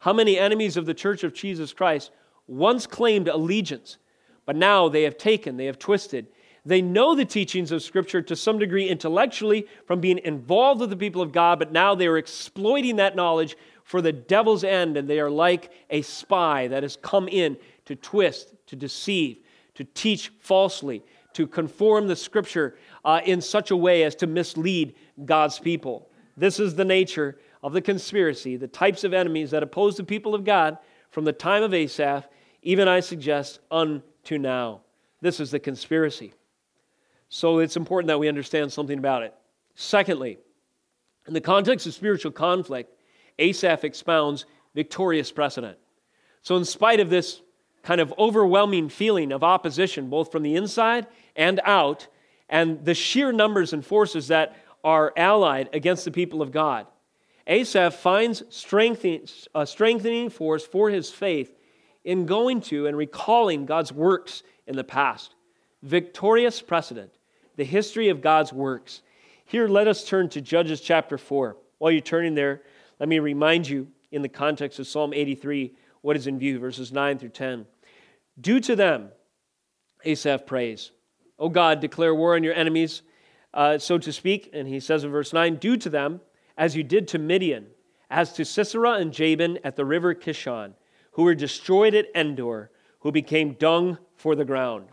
[0.00, 2.10] How many enemies of the church of Jesus Christ
[2.46, 3.98] once claimed allegiance,
[4.46, 6.28] but now they have taken, they have twisted.
[6.68, 10.98] They know the teachings of Scripture to some degree intellectually from being involved with the
[10.98, 15.08] people of God, but now they are exploiting that knowledge for the devil's end, and
[15.08, 19.38] they are like a spy that has come in to twist, to deceive,
[19.76, 21.02] to teach falsely,
[21.32, 26.10] to conform the scripture uh, in such a way as to mislead God's people.
[26.36, 30.34] This is the nature of the conspiracy, the types of enemies that oppose the people
[30.34, 30.76] of God
[31.08, 32.28] from the time of Asaph,
[32.60, 34.82] even I suggest, unto now.
[35.22, 36.34] This is the conspiracy.
[37.28, 39.34] So it's important that we understand something about it.
[39.74, 40.38] Secondly,
[41.26, 42.94] in the context of spiritual conflict,
[43.38, 45.78] Asaph expounds victorious precedent.
[46.42, 47.42] So, in spite of this
[47.82, 52.08] kind of overwhelming feeling of opposition, both from the inside and out,
[52.48, 56.86] and the sheer numbers and forces that are allied against the people of God,
[57.46, 61.54] Asaph finds strengthening, a strengthening force for his faith
[62.04, 65.34] in going to and recalling God's works in the past.
[65.82, 67.12] Victorious precedent,
[67.58, 69.02] the history of God's works.
[69.44, 71.56] Here, let us turn to Judges chapter 4.
[71.78, 72.62] While you're turning there,
[73.00, 76.92] let me remind you, in the context of Psalm 83, what is in view, verses
[76.92, 77.66] 9 through 10.
[78.40, 79.10] Do to them,
[80.04, 80.92] Asaph prays,
[81.36, 83.02] O God, declare war on your enemies,
[83.52, 84.50] uh, so to speak.
[84.52, 86.20] And he says in verse 9, Do to them
[86.56, 87.66] as you did to Midian,
[88.08, 90.74] as to Sisera and Jabin at the river Kishon,
[91.12, 94.86] who were destroyed at Endor, who became dung for the ground.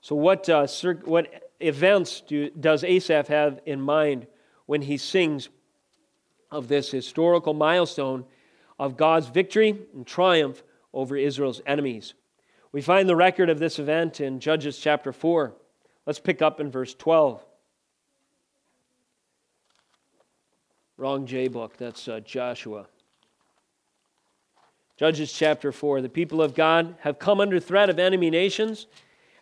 [0.00, 0.66] So, what, uh,
[1.04, 4.26] what events do, does Asaph have in mind
[4.66, 5.48] when he sings
[6.50, 8.24] of this historical milestone
[8.78, 12.14] of God's victory and triumph over Israel's enemies.
[12.72, 15.54] We find the record of this event in Judges chapter 4.
[16.06, 17.44] Let's pick up in verse 12.
[20.96, 22.86] Wrong J book, that's uh, Joshua.
[24.96, 26.00] Judges chapter 4.
[26.00, 28.86] The people of God have come under threat of enemy nations,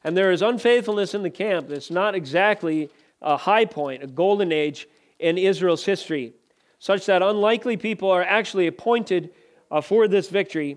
[0.07, 1.69] and there is unfaithfulness in the camp.
[1.69, 2.91] It's not exactly
[3.21, 4.87] a high point, a golden age
[5.19, 6.33] in Israel's history
[6.79, 9.33] such that unlikely people are actually appointed
[9.69, 10.77] uh, for this victory,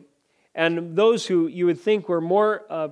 [0.56, 2.88] and those who you would think were more uh,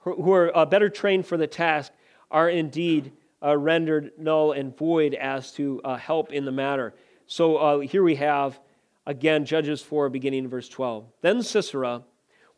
[0.00, 1.92] who are uh, better trained for the task
[2.30, 6.92] are indeed uh, rendered null and void as to uh, help in the matter.
[7.26, 8.60] So uh, here we have
[9.06, 11.06] again Judges 4, beginning in verse 12.
[11.22, 12.02] Then Sisera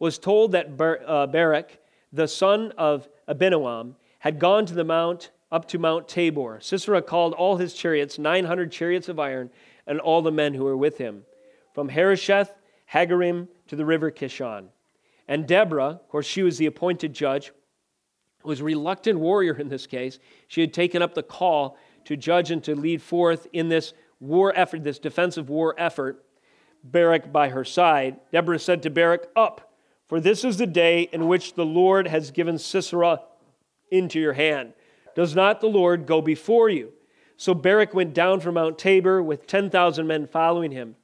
[0.00, 1.78] was told that Bar- Barak,
[2.14, 6.58] the son of Abinoam, had gone to the mount up to Mount Tabor.
[6.60, 9.50] Sisera called all his chariots, 900 chariots of iron,
[9.86, 11.24] and all the men who were with him,
[11.74, 12.54] from Harosheth,
[12.92, 14.68] Hagarim, to the river Kishon.
[15.26, 17.52] And Deborah, of course, she was the appointed judge,
[18.44, 20.18] was a reluctant warrior in this case.
[20.48, 24.52] She had taken up the call to judge and to lead forth in this war
[24.54, 26.24] effort, this defensive war effort,
[26.84, 28.20] Barak by her side.
[28.30, 29.73] Deborah said to Barak, Up,
[30.14, 33.22] for this is the day in which the Lord has given Sisera
[33.90, 34.72] into your hand.
[35.16, 36.92] Does not the Lord go before you?
[37.36, 40.94] So Barak went down from Mount Tabor with 10,000 men following him.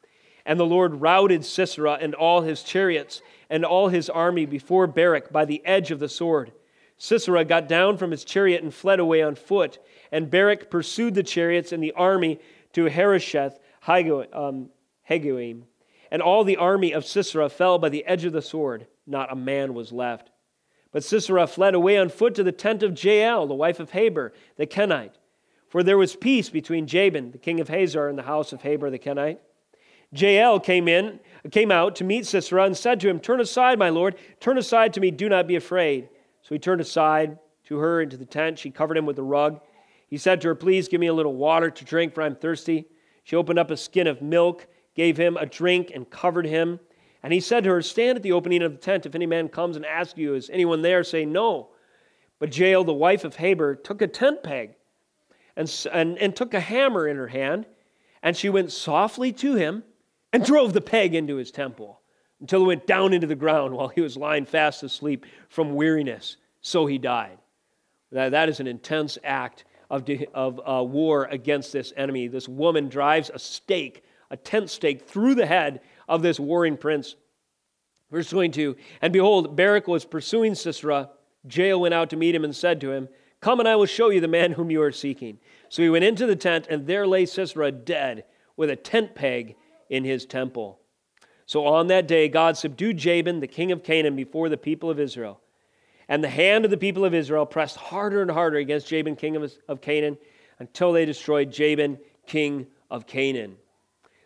[0.46, 3.20] And the Lord routed Sisera and all his chariots
[3.50, 6.52] and all his army before Barak by the edge of the sword.
[6.96, 9.80] Sisera got down from his chariot and fled away on foot.
[10.12, 12.38] And Barak pursued the chariots and the army
[12.74, 14.70] to Harosheth um,
[15.10, 15.62] Hagoyim.
[16.10, 18.86] And all the army of Sisera fell by the edge of the sword.
[19.06, 20.30] Not a man was left.
[20.92, 24.32] But Sisera fled away on foot to the tent of Jael, the wife of Heber,
[24.56, 25.14] the Kenite.
[25.68, 28.90] For there was peace between Jabin, the king of Hazor, and the house of Heber
[28.90, 29.38] the Kenite.
[30.12, 31.20] Jael came in,
[31.52, 34.92] came out to meet Sisera and said to him, Turn aside, my lord, turn aside
[34.94, 36.08] to me, do not be afraid.
[36.42, 38.58] So he turned aside to her into the tent.
[38.58, 39.61] She covered him with a rug.
[40.08, 42.86] He said to her, Please give me a little water to drink, for I'm thirsty.
[43.22, 44.66] She opened up a skin of milk,
[45.01, 46.78] gave him a drink, and covered him.
[47.22, 49.07] And he said to her, Stand at the opening of the tent.
[49.07, 51.03] If any man comes and asks you, Is anyone there?
[51.03, 51.70] say no.
[52.38, 54.74] But Jael, the wife of Heber, took a tent peg
[55.57, 57.64] and, and, and took a hammer in her hand,
[58.22, 59.84] and she went softly to him
[60.34, 62.03] and drove the peg into his temple.
[62.40, 66.36] until it went down into the ground while he was lying fast asleep from weariness.
[66.61, 67.38] So he died.
[68.12, 72.28] That, that is an intense act of, of uh, war against this enemy.
[72.28, 77.16] This woman drives a stake, a tent stake, through the head of this warring prince.
[78.11, 81.11] Verse 22 And behold, Barak was pursuing Sisera.
[81.49, 83.09] Jael went out to meet him and said to him,
[83.41, 85.39] Come and I will show you the man whom you are seeking.
[85.68, 88.24] So he went into the tent, and there lay Sisera dead
[88.57, 89.57] with a tent peg
[89.89, 90.81] in his temple.
[91.47, 95.01] So on that day, God subdued Jabin, the king of Canaan, before the people of
[95.01, 95.41] Israel.
[96.09, 99.37] And the hand of the people of Israel pressed harder and harder against Jabin, king
[99.37, 100.18] of, of Canaan,
[100.59, 103.57] until they destroyed Jabin, king of Canaan.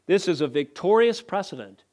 [0.06, 1.84] This is a victorious precedent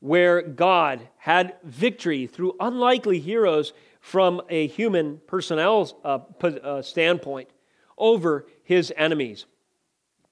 [0.00, 7.48] where God had victory through unlikely heroes from a human personnel uh, uh, standpoint
[7.96, 9.46] over his enemies.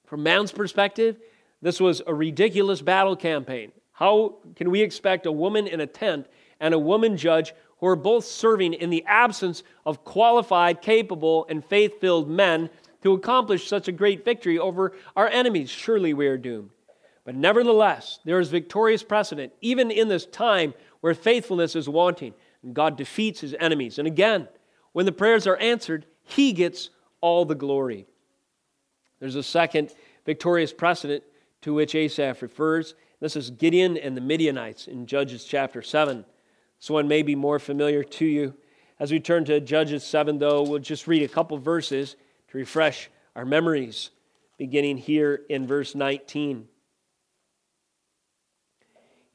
[0.07, 1.19] From man's perspective,
[1.63, 3.71] this was a ridiculous battle campaign.
[3.93, 6.27] How can we expect a woman in a tent
[6.59, 11.65] and a woman judge who are both serving in the absence of qualified, capable, and
[11.65, 12.71] faith filled men
[13.03, 15.71] to accomplish such a great victory over our enemies?
[15.71, 16.71] Surely we are doomed.
[17.31, 22.75] But nevertheless, there is victorious precedent, even in this time where faithfulness is wanting, and
[22.75, 24.01] God defeats his enemies.
[24.01, 24.49] And again,
[24.95, 28.09] when the prayers are answered, he gets all the glory.
[29.21, 29.95] There's a second
[30.27, 31.23] victorious precedent
[31.63, 32.97] to which Asaph refers.
[33.21, 36.25] This is Gideon and the Midianites in Judges chapter 7.
[36.81, 38.55] This one may be more familiar to you.
[38.99, 42.17] As we turn to Judges 7, though, we'll just read a couple verses
[42.49, 44.11] to refresh our memories,
[44.59, 46.67] beginning here in verse 19.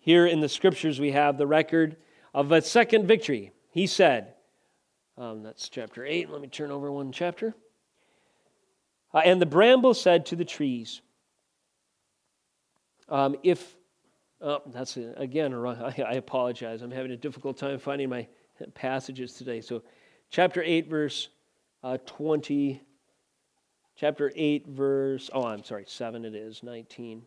[0.05, 1.95] Here in the scriptures, we have the record
[2.31, 3.53] of a second victory.
[3.71, 4.35] He said,
[5.17, 6.29] um, that's chapter 8.
[6.29, 7.55] Let me turn over one chapter.
[9.11, 11.01] Uh, and the bramble said to the trees,
[13.09, 13.75] um, If,
[14.41, 16.83] oh, that's a, again, I, I apologize.
[16.83, 18.27] I'm having a difficult time finding my
[18.75, 19.59] passages today.
[19.59, 19.81] So,
[20.29, 21.29] chapter 8, verse
[21.83, 22.79] uh, 20.
[23.95, 27.23] Chapter 8, verse, oh, I'm sorry, 7 it is, 19.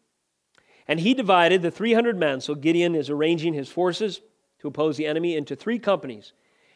[0.89, 2.41] And he divided the 300 men.
[2.41, 4.23] So Gideon is arranging his forces
[4.61, 6.33] to oppose the enemy into three companies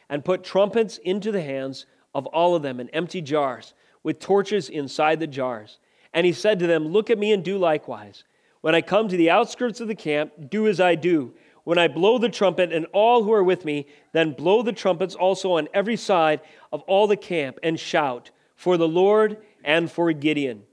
[0.09, 4.69] and put trumpets into the hands of all of them and empty jars with torches
[4.69, 5.79] inside the jars.
[6.13, 8.23] And he said to them, Look at me and do likewise.
[8.61, 11.33] When I come to the outskirts of the camp, do as I do.
[11.63, 15.15] When I blow the trumpet and all who are with me, then blow the trumpets
[15.15, 16.41] also on every side
[16.71, 20.63] of all the camp and shout for the Lord and for Gideon.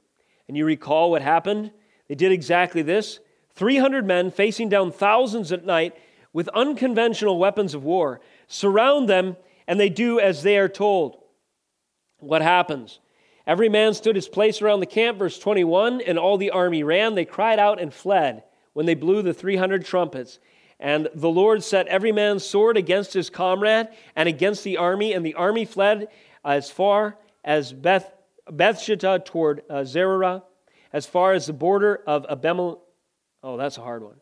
[0.48, 1.70] And you recall what happened?
[2.08, 3.20] They did exactly this.
[3.60, 5.94] 300 men facing down thousands at night
[6.32, 9.36] with unconventional weapons of war surround them,
[9.66, 11.18] and they do as they are told.
[12.20, 13.00] What happens?
[13.46, 17.14] Every man stood his place around the camp, verse 21, and all the army ran.
[17.14, 20.38] They cried out and fled when they blew the 300 trumpets.
[20.78, 25.22] And the Lord set every man's sword against his comrade and against the army, and
[25.22, 26.08] the army fled
[26.46, 28.10] as far as Beth,
[28.50, 30.44] Bethshittah toward uh, Zererah,
[30.94, 32.78] as far as the border of Abimelech
[33.42, 34.16] Oh, that's a hard one.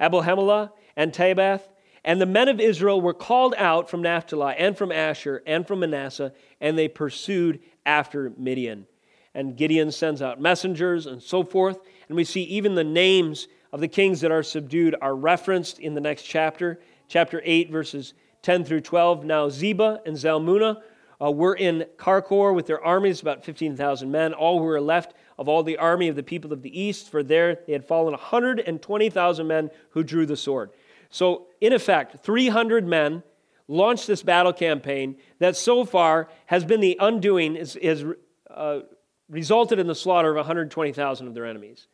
[0.00, 1.62] Abel and Tabbath.
[2.04, 5.80] And the men of Israel were called out from Naphtali and from Asher and from
[5.80, 8.86] Manasseh, and they pursued after Midian.
[9.34, 11.78] And Gideon sends out messengers and so forth.
[12.08, 15.94] And we see even the names of the kings that are subdued are referenced in
[15.94, 19.24] the next chapter, chapter 8, verses 10 through 12.
[19.24, 20.82] Now, Zebah and Zalmunna
[21.20, 24.34] uh, were in Karkor with their armies, about 15,000 men.
[24.34, 27.22] All who were left of all the army of the people of the east, for
[27.22, 30.70] there they had fallen 120,000 men who drew the sword.
[31.10, 33.22] So, in effect, 300 men
[33.68, 38.04] launched this battle campaign that so far has been the undoing, has,
[38.50, 38.80] uh,
[39.28, 41.86] resulted in the slaughter of 120,000 of their enemies.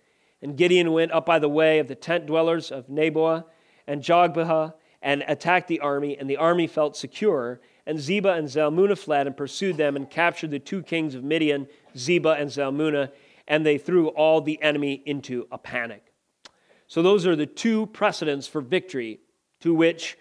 [0.42, 3.44] And Gideon went up by the way of the tent dwellers of Nobah
[3.86, 7.60] and Jogbehah and attacked the army, and the army felt secure.
[7.86, 11.66] And Zebah and Zalmunna fled and pursued them and captured the two kings of Midian,
[11.96, 13.10] Zebah and Zalmunna,
[13.50, 16.14] and they threw all the enemy into a panic.
[16.86, 19.20] So, those are the two precedents for victory
[19.60, 20.16] to which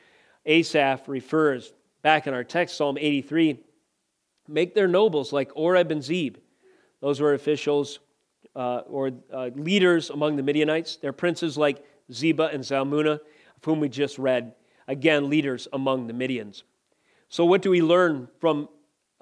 [0.45, 1.71] Asaph refers.
[2.01, 3.59] Back in our text, Psalm 83
[4.47, 6.37] make their nobles like Oreb and Zeb.
[7.01, 7.99] Those were officials
[8.55, 10.95] uh, or uh, leaders among the Midianites.
[10.95, 14.55] Their princes like Zebah and Zalmunna, of whom we just read.
[14.87, 16.63] Again, leaders among the Midians.
[17.29, 18.69] So, what do we learn from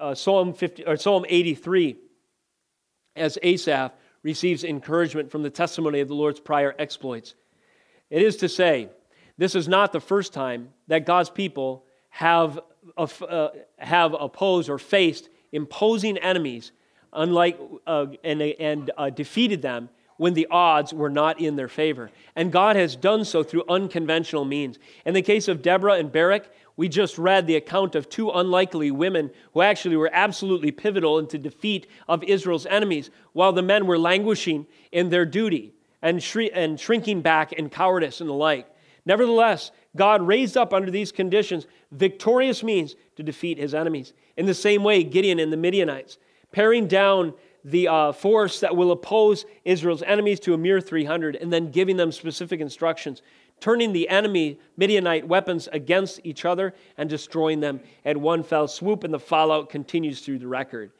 [0.00, 1.98] uh, Psalm, 50, or Psalm 83?
[3.18, 3.92] as Asaph
[4.22, 7.34] receives encouragement from the testimony of the Lord's prior exploits.
[8.10, 8.88] It is to say,
[9.36, 12.60] this is not the first time that God's people have,
[12.96, 13.48] uh,
[13.78, 16.72] have opposed or faced imposing enemies
[17.12, 19.88] unlike, uh, and, and uh, defeated them
[20.18, 22.10] when the odds were not in their favor.
[22.36, 24.78] And God has done so through unconventional means.
[25.06, 28.90] In the case of Deborah and Barak, we just read the account of two unlikely
[28.90, 33.98] women who actually were absolutely pivotal into defeat of Israel's enemies, while the men were
[33.98, 38.68] languishing in their duty and, shri- and shrinking back in cowardice and the like.
[39.06, 44.12] Nevertheless, God raised up under these conditions victorious means to defeat his enemies.
[44.36, 46.18] In the same way, Gideon and the Midianites,
[46.52, 47.34] paring down
[47.70, 51.96] the uh, force that will oppose Israel's enemies to a mere 300, and then giving
[51.96, 53.20] them specific instructions,
[53.60, 59.04] turning the enemy Midianite weapons against each other and destroying them at one fell swoop,
[59.04, 60.92] and the fallout continues through the record.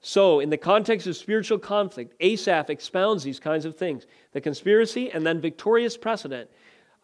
[0.00, 5.10] So, in the context of spiritual conflict, Asaph expounds these kinds of things the conspiracy
[5.10, 6.50] and then victorious precedent.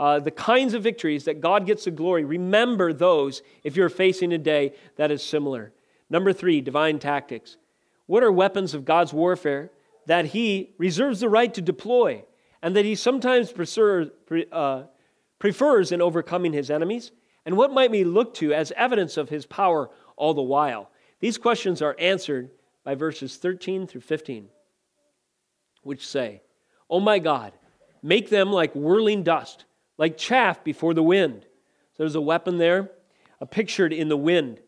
[0.01, 2.25] Uh, the kinds of victories that God gets the glory.
[2.25, 5.73] Remember those if you're facing a day that is similar.
[6.09, 7.57] Number three, divine tactics.
[8.09, 9.71] What are weapons of God's warfare
[10.07, 12.25] that He reserves the right to deploy
[12.63, 13.53] and that He sometimes
[14.51, 14.83] uh,
[15.39, 17.13] prefers in overcoming His enemies?
[17.45, 20.91] And what might we look to as evidence of His power all the while?
[21.21, 22.51] These questions are answered
[22.83, 24.49] by verses 13 through 15,
[25.83, 26.41] which say,
[26.89, 27.53] Oh my God,
[28.03, 29.67] make them like whirling dust,
[29.99, 31.43] like chaff before the wind.
[31.93, 32.91] So there's a weapon there,
[33.39, 34.61] a pictured in the wind.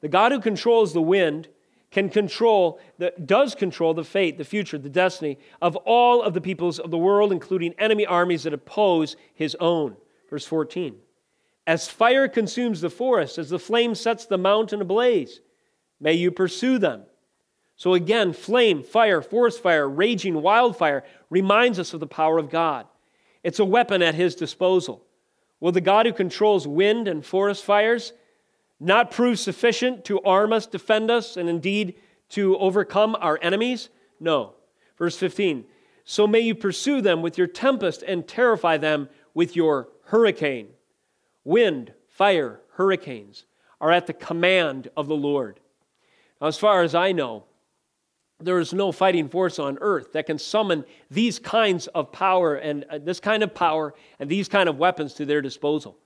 [0.00, 1.46] The God who controls the wind
[1.90, 6.40] can control, the, does control the fate, the future, the destiny of all of the
[6.40, 9.96] peoples of the world, including enemy armies that oppose his own.
[10.28, 10.96] Verse 14.
[11.66, 15.40] As fire consumes the forest, as the flame sets the mountain ablaze,
[16.00, 17.02] may you pursue them.
[17.76, 22.86] So again, flame, fire, forest fire, raging wildfire reminds us of the power of God.
[23.42, 25.04] It's a weapon at his disposal.
[25.60, 28.12] Will the God who controls wind and forest fires
[28.80, 31.94] not prove sufficient to arm us, defend us, and indeed
[32.30, 33.90] to overcome our enemies?
[34.18, 34.54] No.
[34.98, 35.64] Verse 15
[36.04, 40.68] So may you pursue them with your tempest and terrify them with your hurricane.
[41.44, 43.44] Wind, fire, hurricanes
[43.80, 45.60] are at the command of the Lord.
[46.40, 47.44] Now, as far as I know,
[48.38, 52.84] there is no fighting force on earth that can summon these kinds of power and
[52.90, 55.98] uh, this kind of power and these kind of weapons to their disposal.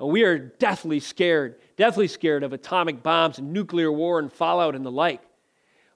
[0.00, 4.74] Now, we are deathly scared, deathly scared of atomic bombs and nuclear war and fallout
[4.74, 5.22] and the like.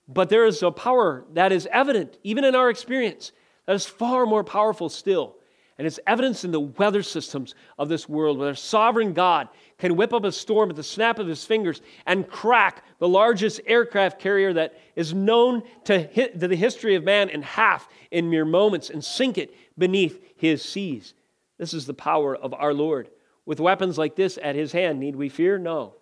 [0.09, 3.33] But there is a power that is evident, even in our experience,
[3.67, 5.37] that is far more powerful still
[5.79, 9.49] and it's evidence in the weather systems of this world where a sovereign God
[9.79, 13.61] can whip up a storm at the snap of his fingers and crack the largest
[13.67, 18.31] aircraft carrier that is known to, hit, to the history of man in half in
[18.31, 21.15] mere moments and sink it beneath his seas.
[21.59, 23.09] This is the power of our Lord.
[23.45, 25.59] With weapons like this at his hand, need we fear?
[25.59, 25.95] No.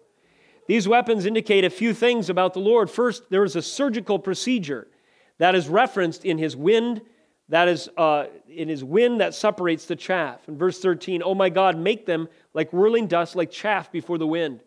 [0.66, 2.90] These weapons indicate a few things about the Lord.
[2.90, 4.86] First, there is a surgical procedure
[5.38, 7.00] that is referenced in his wind
[7.50, 10.48] that is uh, in his wind that separates the chaff.
[10.48, 14.26] In verse 13, oh my God, make them like whirling dust, like chaff before the
[14.26, 14.60] wind.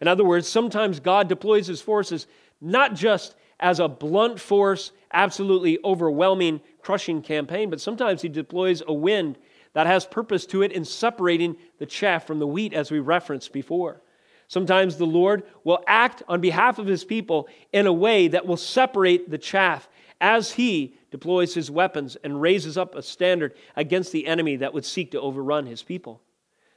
[0.00, 2.26] In other words, sometimes God deploys his forces
[2.60, 8.92] not just as a blunt force, absolutely overwhelming, crushing campaign, but sometimes he deploys a
[8.92, 9.38] wind
[9.74, 13.52] that has purpose to it in separating the chaff from the wheat, as we referenced
[13.52, 14.00] before.
[14.48, 18.56] Sometimes the Lord will act on behalf of his people in a way that will
[18.56, 19.88] separate the chaff
[20.20, 24.84] as he deploys his weapons and raises up a standard against the enemy that would
[24.84, 26.20] seek to overrun his people.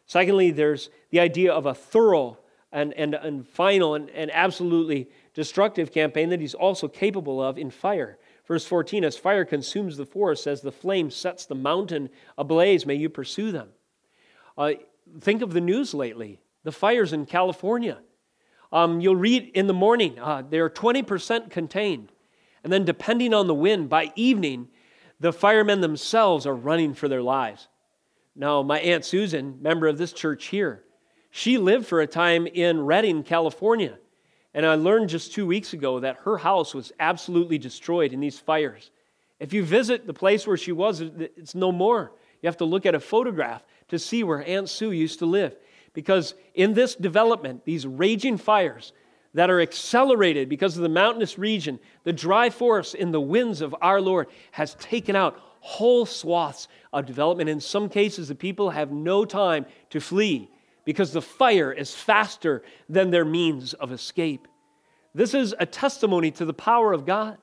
[0.05, 2.37] Secondly, there's the idea of a thorough
[2.71, 7.69] and, and, and final and, and absolutely destructive campaign that he's also capable of in
[7.69, 8.17] fire.
[8.47, 12.95] Verse 14, as fire consumes the forest, as the flame sets the mountain ablaze, may
[12.95, 13.69] you pursue them.
[14.57, 14.73] Uh,
[15.19, 17.99] think of the news lately the fires in California.
[18.73, 22.11] Um, you'll read in the morning, uh, they're 20% contained.
[22.63, 24.67] And then, depending on the wind, by evening,
[25.19, 27.69] the firemen themselves are running for their lives.
[28.35, 30.83] Now, my Aunt Susan, member of this church here,
[31.31, 33.97] she lived for a time in Redding, California.
[34.57, 38.39] And I learned just two weeks ago that her house was absolutely destroyed in these
[38.39, 38.89] fires.
[39.39, 42.11] If you visit the place where she was, it's no more.
[42.41, 45.55] You have to look at a photograph to see where Aunt Sue used to live.
[45.93, 48.93] Because in this development, these raging fires,
[49.35, 53.75] that are accelerated because of the mountainous region, the dry forest in the winds of
[53.79, 57.47] our Lord has taken out whole swaths of development.
[57.47, 60.49] In some cases, the people have no time to flee
[60.87, 64.47] because the fire is faster than their means of escape.
[65.13, 67.37] This is a testimony to the power of God.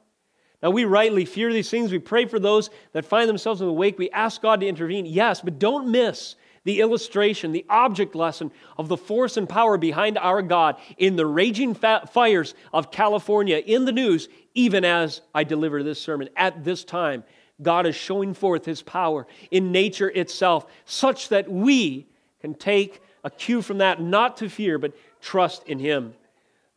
[0.62, 1.92] Now, we rightly fear these things.
[1.92, 3.99] We pray for those that find themselves in the wake.
[3.99, 8.88] We ask God to intervene, yes, but don't miss the illustration, the object lesson of
[8.88, 13.92] the force and power behind our God in the raging fires of California in the
[13.92, 17.24] news, even as I deliver this sermon at this time
[17.61, 22.09] God is showing forth his power in nature itself, such that we
[22.40, 26.14] can take a cue from that not to fear, but trust in him.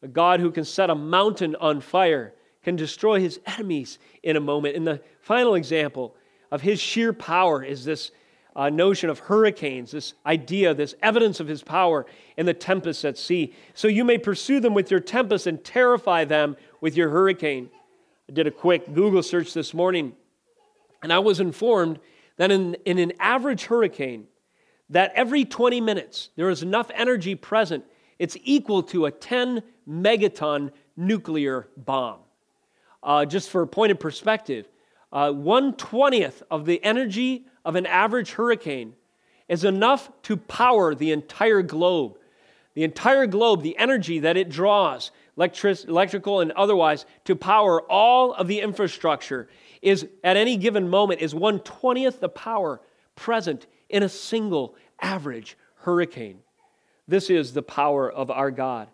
[0.02, 2.34] A God who can set a mountain on fire,
[2.64, 4.76] can destroy his enemies in a moment.
[4.76, 6.16] And the final example
[6.52, 8.12] of his sheer power is this
[8.56, 12.06] uh, notion of hurricanes, this idea, this evidence of his power
[12.38, 13.54] in the tempests at sea.
[13.74, 17.70] So you may pursue them with your tempest and terrify them with your hurricane.
[18.28, 20.14] I did a quick Google search this morning,
[21.04, 22.00] and I was informed
[22.38, 24.28] that in, in an average hurricane,
[24.90, 27.86] that every 20 minutes there is enough energy present,
[28.20, 32.20] it's equal to a 10 megaton nuclear bomb.
[33.04, 34.68] Uh, just for a point of perspective,
[35.12, 38.94] uh, 120th of the energy of an average hurricane
[39.48, 42.18] is enough to power the entire globe.
[42.74, 48.34] The entire globe, the energy that it draws, electric, electrical and otherwise, to power all
[48.34, 49.48] of the infrastructure
[49.82, 52.82] is at any given moment is 120th the power
[53.16, 56.40] present in a single average hurricane.
[57.08, 58.90] This is the power of our God.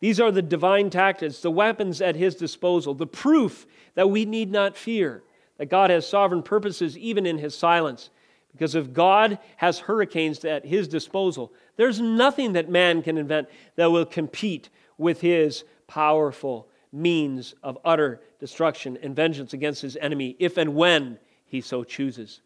[0.00, 4.50] These are the divine tactics, the weapons at his disposal, the proof that we need
[4.50, 5.22] not fear,
[5.58, 8.08] that God has sovereign purposes even in his silence.
[8.52, 13.90] Because if God has hurricanes at his disposal, there's nothing that man can invent that
[13.90, 20.56] will compete with his powerful means of utter destruction and vengeance against his enemy if
[20.56, 22.40] and when he so chooses.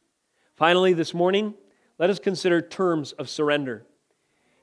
[0.57, 1.55] Finally, this morning,
[1.99, 3.87] let us consider terms of surrender.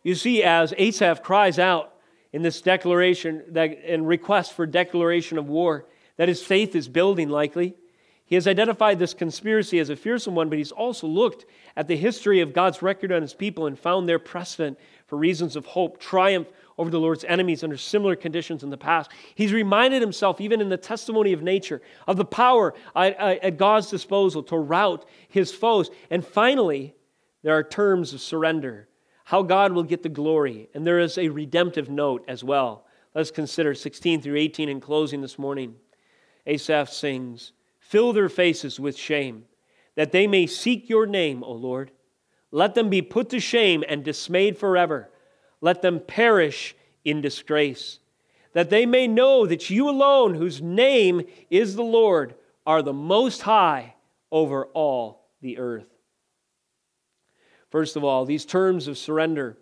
[0.03, 1.93] You see, as Asaph cries out
[2.33, 5.85] in this declaration that, and request for declaration of war,
[6.17, 7.75] that his faith is building likely.
[8.25, 11.97] He has identified this conspiracy as a fearsome one, but he's also looked at the
[11.97, 15.99] history of God's record on his people and found their precedent for reasons of hope,
[15.99, 19.11] triumph over the Lord's enemies under similar conditions in the past.
[19.35, 24.43] He's reminded himself, even in the testimony of nature, of the power at God's disposal
[24.43, 25.91] to rout his foes.
[26.09, 26.95] And finally,
[27.43, 28.87] there are terms of surrender,
[29.25, 30.69] how God will get the glory.
[30.73, 32.85] And there is a redemptive note as well.
[33.15, 35.75] Let's consider 16 through 18 in closing this morning.
[36.45, 39.45] Asaph sings, Fill their faces with shame,
[39.95, 41.91] that they may seek your name, O Lord.
[42.51, 45.09] Let them be put to shame and dismayed forever.
[45.61, 47.99] Let them perish in disgrace,
[48.53, 52.35] that they may know that you alone, whose name is the Lord,
[52.65, 53.95] are the most high
[54.31, 55.90] over all the earth.
[57.71, 59.57] First of all, these terms of surrender.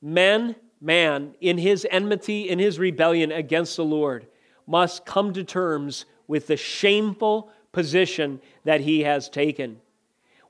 [0.00, 4.26] Man, man, in his enmity, in his rebellion against the Lord,
[4.66, 9.80] must come to terms with the shameful position that he has taken.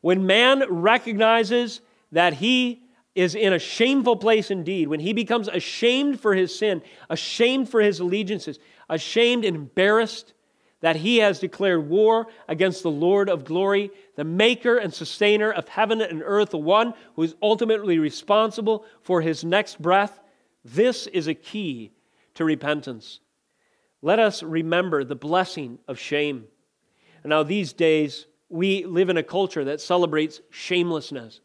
[0.03, 1.81] When man recognizes
[2.13, 2.83] that he
[3.15, 7.81] is in a shameful place indeed, when he becomes ashamed for his sin, ashamed for
[7.81, 10.35] his allegiances, ashamed and embarrassed
[10.81, 15.69] that he has declared war against the Lord of glory, the maker and sustainer of
[15.69, 20.21] heaven and earth, the one who is ultimately responsible for his next breath,
[20.65, 21.93] this is a key
[22.35, 23.21] to repentance.
[24.03, 26.47] Let us remember the blessing of shame.
[27.25, 31.41] Now, these days, we live in a culture that celebrates shamelessness.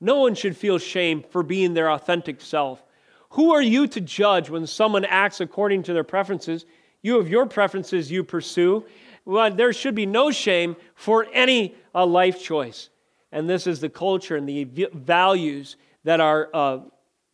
[0.00, 2.84] No one should feel shame for being their authentic self.
[3.30, 6.66] Who are you to judge when someone acts according to their preferences?
[7.02, 8.84] You have your preferences you pursue.
[9.24, 12.88] Well, there should be no shame for any uh, life choice.
[13.32, 16.78] And this is the culture and the values that are uh,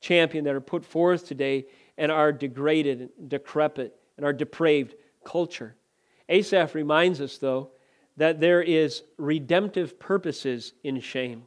[0.00, 1.66] championed, that are put forth today,
[1.96, 4.94] and are degraded, decrepit, and our depraved
[5.24, 5.74] culture.
[6.28, 7.70] Asaph reminds us, though,
[8.16, 11.44] that there is redemptive purposes in shame.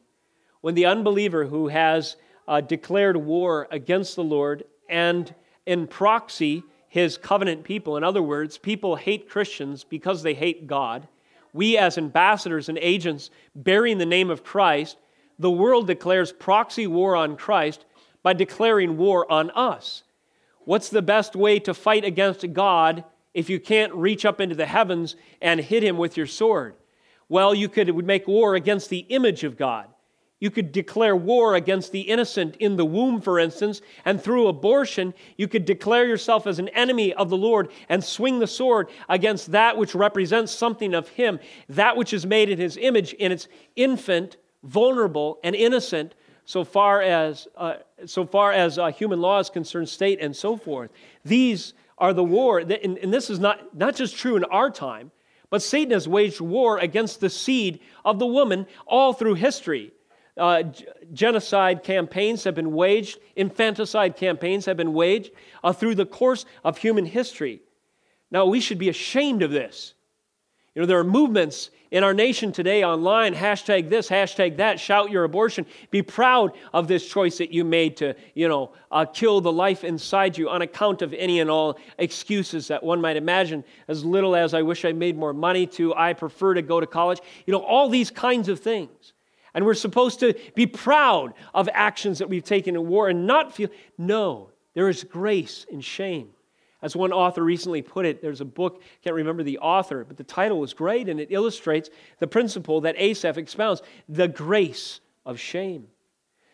[0.62, 2.16] When the unbeliever who has
[2.48, 5.34] uh, declared war against the Lord and
[5.66, 11.08] in proxy his covenant people, in other words, people hate Christians because they hate God.
[11.54, 14.98] We, as ambassadors and agents bearing the name of Christ,
[15.40, 17.86] the world declares proxy war on Christ
[18.24, 20.04] by declaring war on us.
[20.66, 24.66] What's the best way to fight against God if you can't reach up into the
[24.66, 26.76] heavens and hit him with your sword?
[27.30, 29.88] Well, you could make war against the image of God.
[30.42, 35.14] You could declare war against the innocent in the womb, for instance, and through abortion,
[35.38, 39.52] you could declare yourself as an enemy of the Lord and swing the sword against
[39.52, 41.40] that which represents something of Him,
[41.70, 46.16] that which is made in His image in its infant, vulnerable, and innocent,
[46.46, 47.76] so far as, uh,
[48.08, 50.90] so far as uh, human law is concerned, state, and so forth.
[51.24, 55.12] These are the war, and, and this is not, not just true in our time,
[55.52, 59.94] but Satan has waged war against the seed of the woman all through history.
[60.38, 60.64] Uh,
[61.14, 65.32] genocide campaigns have been waged, infanticide campaigns have been waged
[65.64, 67.62] uh, through the course of human history.
[68.32, 69.94] Now, we should be ashamed of this.
[70.74, 75.12] You know, there are movements in our nation today online, hashtag this, hashtag that, shout
[75.12, 75.66] your abortion.
[75.90, 79.84] Be proud of this choice that you made to, you know, uh, kill the life
[79.84, 84.34] inside you on account of any and all excuses that one might imagine, as little
[84.34, 87.20] as I wish I made more money to, I prefer to go to college.
[87.46, 89.01] You know, all these kinds of things.
[89.54, 93.54] And we're supposed to be proud of actions that we've taken in war and not
[93.54, 96.30] feel, no, there is grace in shame.
[96.82, 100.24] As one author recently put it, there's a book, can't remember the author, but the
[100.24, 101.90] title was great and it illustrates
[102.20, 105.88] the principle that Asaph expounds the grace of shame.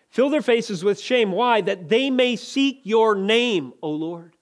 [0.09, 1.31] Fill their faces with shame.
[1.31, 1.61] Why?
[1.61, 4.35] That they may seek your name, O Lord.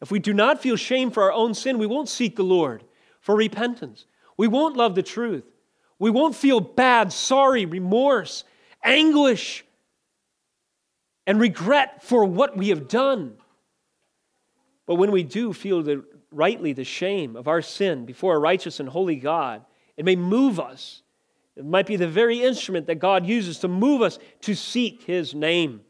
[0.00, 2.82] If we do not feel shame for our own sin, we won't seek the Lord
[3.20, 4.06] for repentance.
[4.36, 5.44] We won't love the truth.
[6.02, 8.42] We won't feel bad, sorry, remorse,
[8.82, 9.64] anguish,
[11.28, 13.34] and regret for what we have done.
[14.84, 18.80] But when we do feel the, rightly the shame of our sin before a righteous
[18.80, 19.64] and holy God,
[19.96, 21.02] it may move us.
[21.54, 25.36] It might be the very instrument that God uses to move us to seek His
[25.36, 25.82] name.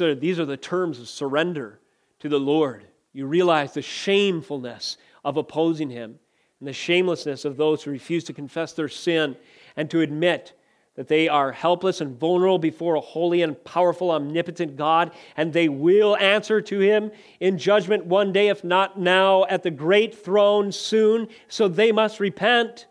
[0.00, 1.80] Are, these are the terms of surrender
[2.20, 2.86] to the Lord.
[3.12, 6.18] You realize the shamefulness of opposing Him
[6.62, 9.34] and the shamelessness of those who refuse to confess their sin
[9.74, 10.52] and to admit
[10.94, 15.68] that they are helpless and vulnerable before a holy and powerful, omnipotent God, and they
[15.68, 17.10] will answer to him
[17.40, 21.26] in judgment one day, if not now, at the great throne soon.
[21.48, 22.86] So they must repent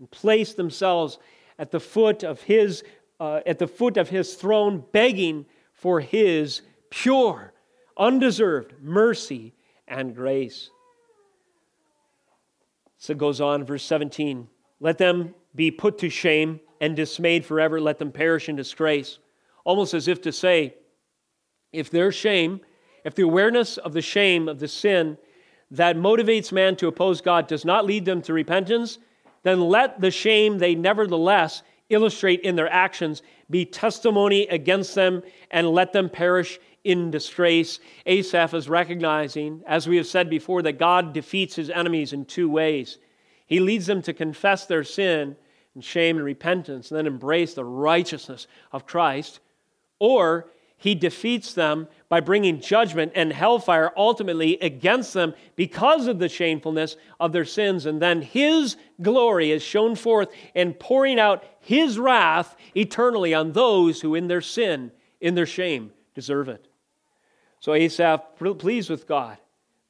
[0.00, 1.20] and place themselves
[1.60, 2.82] at the foot of his,
[3.20, 7.52] uh, at the foot of his throne, begging for his pure,
[7.96, 9.54] undeserved mercy
[9.86, 10.71] and grace.
[13.02, 14.46] So it goes on, verse 17.
[14.78, 19.18] Let them be put to shame and dismayed forever, let them perish in disgrace.
[19.64, 20.76] Almost as if to say,
[21.72, 22.60] if their shame,
[23.04, 25.18] if the awareness of the shame of the sin
[25.72, 29.00] that motivates man to oppose God does not lead them to repentance,
[29.42, 35.68] then let the shame they nevertheless illustrate in their actions be testimony against them and
[35.68, 37.78] let them perish in disgrace.
[38.06, 42.48] Asaph is recognizing, as we have said before, that God defeats his enemies in two
[42.48, 42.98] ways.
[43.46, 45.36] He leads them to confess their sin
[45.74, 49.40] and shame and repentance and then embrace the righteousness of Christ,
[49.98, 56.28] or he defeats them by bringing judgment and hellfire ultimately against them because of the
[56.28, 57.86] shamefulness of their sins.
[57.86, 64.00] And then his glory is shown forth in pouring out his wrath eternally on those
[64.00, 66.66] who, in their sin, in their shame, deserve it.
[67.62, 68.22] So Asaph
[68.58, 69.38] pleased with God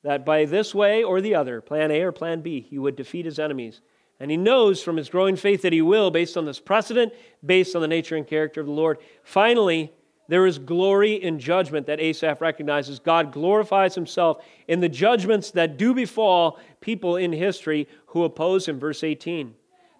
[0.03, 3.25] that by this way or the other, plan A or plan B, he would defeat
[3.25, 3.81] his enemies
[4.21, 7.15] and he knows from his growing faith that he will, based on this precedent,
[7.45, 8.99] based on the nature and character of the Lord.
[9.25, 9.91] Finally,
[10.29, 12.99] there is glory in judgment that Asaph recognizes.
[12.99, 18.79] God glorifies himself in the judgments that do befall people in history who oppose him.
[18.79, 19.55] Verse 18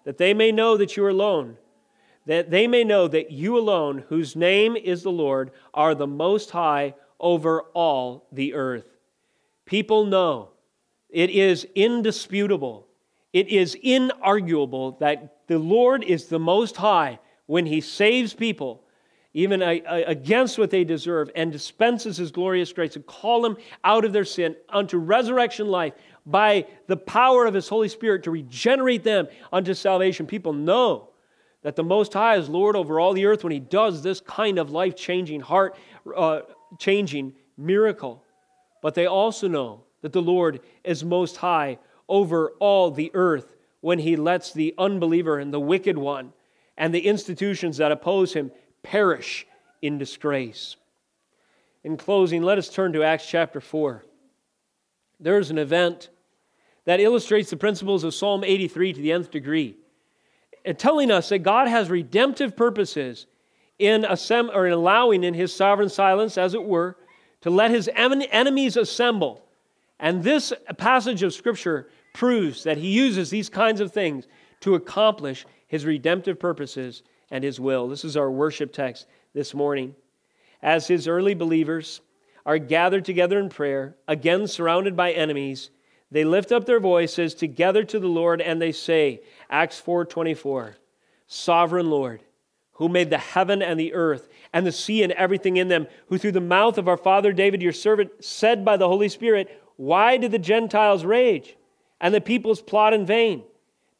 [0.05, 1.57] that they may know that you are alone,
[2.27, 6.51] that they may know that you alone, whose name is the Lord, are the most
[6.51, 6.93] high
[7.23, 8.85] over all the earth.
[9.65, 10.49] People know,
[11.09, 12.87] it is indisputable
[13.33, 18.83] it is inarguable that the Lord is the Most High when He saves people,
[19.33, 24.13] even against what they deserve, and dispenses His glorious grace to call them out of
[24.13, 25.93] their sin unto resurrection life
[26.27, 30.27] by the power of His Holy Spirit to regenerate them unto salvation.
[30.27, 31.09] People know
[31.63, 34.59] that the Most High is Lord over all the earth when He does this kind
[34.59, 35.75] of life changing, heart
[36.15, 36.41] uh,
[36.79, 38.23] changing miracle.
[38.81, 43.99] But they also know that the Lord is Most High over all the earth when
[43.99, 46.33] he lets the unbeliever and the wicked one
[46.77, 48.51] and the institutions that oppose him
[48.81, 49.47] perish
[49.81, 50.75] in disgrace.
[51.83, 54.03] In closing, let us turn to Acts chapter 4.
[55.19, 56.09] There's an event
[56.85, 59.75] that illustrates the principles of Psalm 83 to the nth degree,
[60.77, 63.25] telling us that God has redemptive purposes
[63.85, 66.97] in, assemb- or in allowing, in his sovereign silence, as it were,
[67.41, 69.43] to let his enemies assemble
[70.03, 74.27] and this passage of Scripture proves that he uses these kinds of things
[74.59, 77.87] to accomplish his redemptive purposes and his will.
[77.87, 79.95] This is our worship text this morning.
[80.61, 82.01] As his early believers
[82.45, 85.69] are gathered together in prayer, again surrounded by enemies,
[86.11, 90.75] they lift up their voices together to the Lord and they say, Acts 4:24,
[91.27, 92.21] Sovereign Lord,
[92.83, 96.17] who made the heaven and the earth and the sea and everything in them, who
[96.17, 100.17] through the mouth of our father David your servant said by the Holy Spirit, why
[100.17, 101.55] did the Gentiles rage
[102.01, 103.41] and the peoples plot in vain?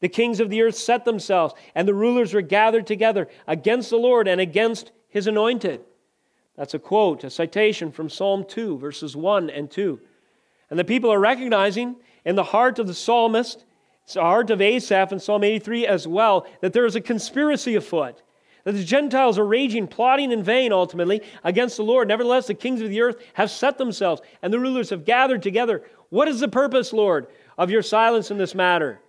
[0.00, 3.96] The kings of the earth set themselves, and the rulers were gathered together against the
[3.96, 5.80] Lord and against his anointed.
[6.54, 9.98] That's a quote, a citation from Psalm 2, verses 1 and 2.
[10.68, 13.64] And the people are recognizing in the heart of the psalmist
[14.12, 18.20] the heart of Asaph in Psalm 83 as well that there is a conspiracy afoot
[18.64, 22.08] that the Gentiles are raging, plotting in vain, ultimately, against the Lord.
[22.08, 25.82] Nevertheless, the kings of the earth have set themselves, and the rulers have gathered together.
[26.08, 27.26] What is the purpose, Lord,
[27.58, 29.00] of your silence in this matter?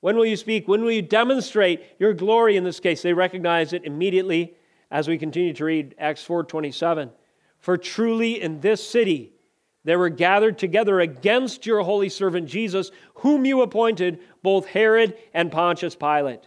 [0.00, 0.68] When will you speak?
[0.68, 3.02] When will you demonstrate your glory in this case?
[3.02, 4.54] They recognize it immediately
[4.90, 7.10] as we continue to read Acts 4:27.
[7.58, 9.32] For truly in this city
[9.84, 15.50] they were gathered together against your holy servant Jesus, whom you appointed, both Herod and
[15.50, 16.42] Pontius Pilate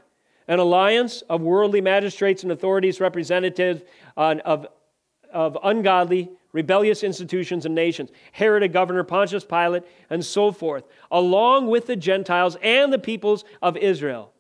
[0.52, 3.86] an alliance of worldly magistrates and authorities representative
[4.18, 4.68] uh, of,
[5.32, 11.68] of ungodly, rebellious institutions and nations, Herod, a governor, Pontius Pilate, and so forth, along
[11.68, 14.34] with the Gentiles and the peoples of Israel.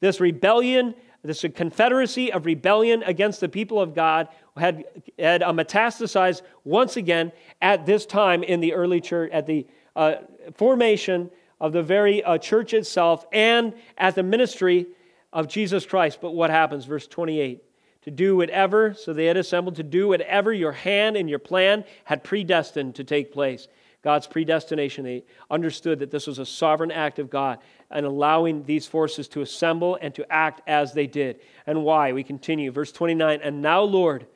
[0.00, 4.86] This rebellion, this confederacy of rebellion against the people of God had,
[5.18, 10.14] had uh, metastasized once again at this time in the early church, at the uh,
[10.54, 11.28] formation
[11.60, 14.86] of the very uh, church itself and at the ministry
[15.32, 16.20] of Jesus Christ.
[16.20, 16.84] But what happens?
[16.84, 17.62] Verse 28
[18.02, 21.84] to do whatever, so they had assembled to do whatever your hand and your plan
[22.04, 23.68] had predestined to take place.
[24.02, 27.58] God's predestination, they understood that this was a sovereign act of God
[27.90, 31.40] and allowing these forces to assemble and to act as they did.
[31.66, 32.12] And why?
[32.12, 32.70] We continue.
[32.70, 34.26] Verse 29 And now, Lord,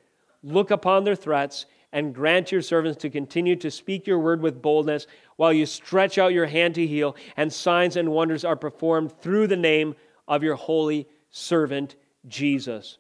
[0.43, 4.61] look upon their threats and grant your servants to continue to speak your word with
[4.61, 9.13] boldness while you stretch out your hand to heal, and signs and wonders are performed
[9.21, 9.95] through the name
[10.33, 11.95] of your holy servant
[12.27, 12.97] Jesus.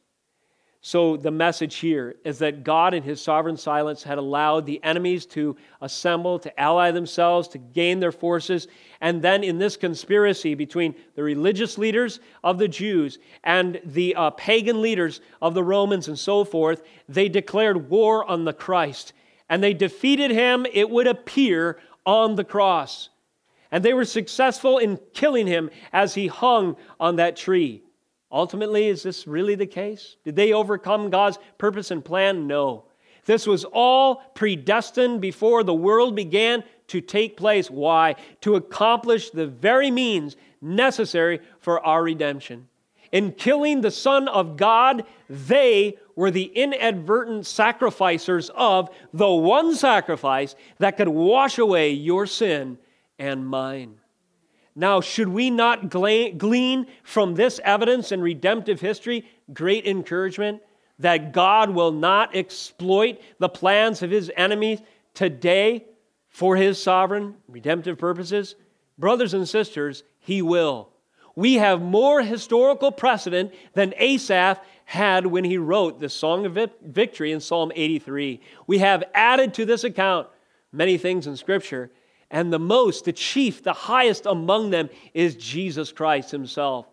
[0.83, 5.25] So, the message here is that God, in his sovereign silence, had allowed the enemies
[5.27, 8.69] to assemble, to ally themselves, to gain their forces.
[9.01, 14.31] And then, in this conspiracy between the religious leaders of the Jews and the uh,
[14.31, 19.15] pagan leaders of the Romans and so forth, they declared war on the Christ.
[19.49, 23.09] And they defeated him, it would appear, on the cross
[23.73, 27.83] and they were successful in killing him as he hung on that tree.
[28.31, 30.17] Ultimately, is this really the case?
[30.25, 32.47] Did they overcome God's purpose and plan?
[32.47, 32.85] No.
[33.25, 37.71] This was all predestined before the world began to take place.
[37.71, 38.17] Why?
[38.43, 42.69] To accomplish the very means necessary for our redemption.
[43.11, 50.57] In killing the Son of God, they were the inadvertent sacrificers of the one sacrifice
[50.79, 52.79] that could wash away your sin
[53.23, 54.01] and mine.
[54.75, 60.61] Now, should we not glean from this evidence in redemptive history great encouragement
[60.99, 64.81] that God will not exploit the plans of his enemies
[65.15, 65.85] today
[66.31, 68.57] for his sovereign redemptive purposes?
[68.99, 70.89] Brothers and sisters, he will.
[71.37, 77.31] We have more historical precedent than Asaph had when he wrote the Song of Victory
[77.31, 78.41] in Psalm 83.
[78.67, 80.27] We have added to this account
[80.73, 81.91] many things in Scripture
[82.33, 86.87] and the most, the chief, the highest among them is Jesus Christ himself,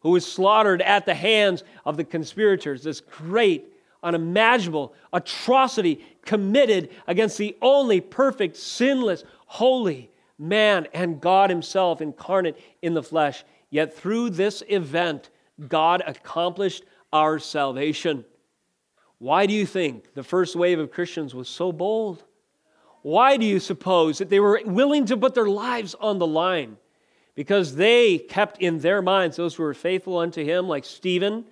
[0.00, 3.72] who was slaughtered at the hands of the conspirators, this great,
[4.02, 12.94] unimaginable atrocity committed against the only perfect, sinless, holy man and God himself incarnate in
[12.94, 13.44] the flesh.
[13.70, 15.30] Yet through this event,
[15.68, 18.26] God accomplished our salvation.
[19.18, 22.24] Why do you think the first wave of Christians was so bold?
[23.02, 26.76] Why do you suppose that they were willing to put their lives on the line?
[27.34, 31.44] Because they kept in their minds those who were faithful unto him, like Stephen.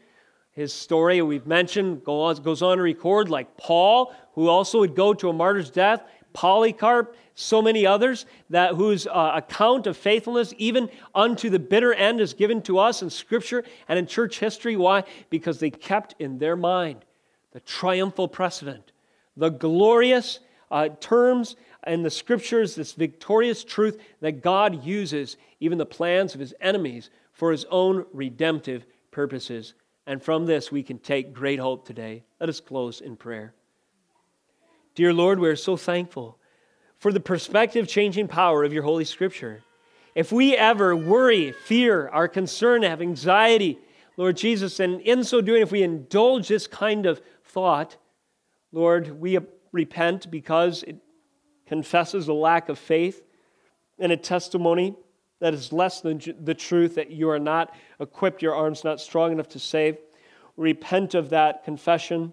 [0.53, 5.31] His story we've mentioned goes on to record, like Paul, who also would go to
[5.31, 11.51] a martyr's death, Polycarp, so many others, that whose uh, account of faithfulness, even unto
[11.51, 14.77] the bitter end, is given to us in Scripture and in church history.
[14.77, 15.05] Why?
[15.31, 17.05] Because they kept in their mind
[17.53, 18.93] the triumphal precedent,
[19.37, 20.39] the glorious
[20.71, 21.57] uh, terms
[21.87, 27.11] in the scriptures, this victorious truth that God uses even the plans of his enemies
[27.33, 29.75] for his own redemptive purposes.
[30.07, 32.25] And from this, we can take great hope today.
[32.39, 33.55] Let us close in prayer.
[34.95, 36.39] Dear Lord, we are so thankful
[36.99, 39.63] for the perspective changing power of your Holy Scripture.
[40.15, 43.79] If we ever worry, fear, are concerned, have anxiety,
[44.17, 47.97] Lord Jesus, and in so doing, if we indulge this kind of thought,
[48.73, 49.39] Lord, we
[49.73, 50.97] repent because it
[51.67, 53.23] confesses a lack of faith
[53.99, 54.97] and a testimony
[55.41, 59.33] that is less than the truth that you are not equipped, your arms not strong
[59.33, 59.97] enough to save.
[60.57, 62.33] Repent of that confession,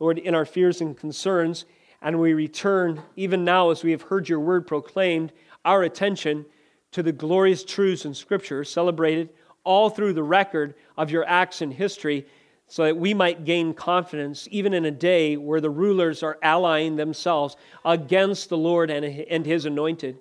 [0.00, 1.64] Lord, in our fears and concerns,
[2.00, 5.32] and we return, even now as we have heard your word proclaimed,
[5.64, 6.44] our attention
[6.90, 9.30] to the glorious truths in Scripture celebrated
[9.64, 12.26] all through the record of your acts in history
[12.72, 16.96] so that we might gain confidence even in a day where the rulers are allying
[16.96, 17.54] themselves
[17.84, 20.16] against the Lord and his anointed.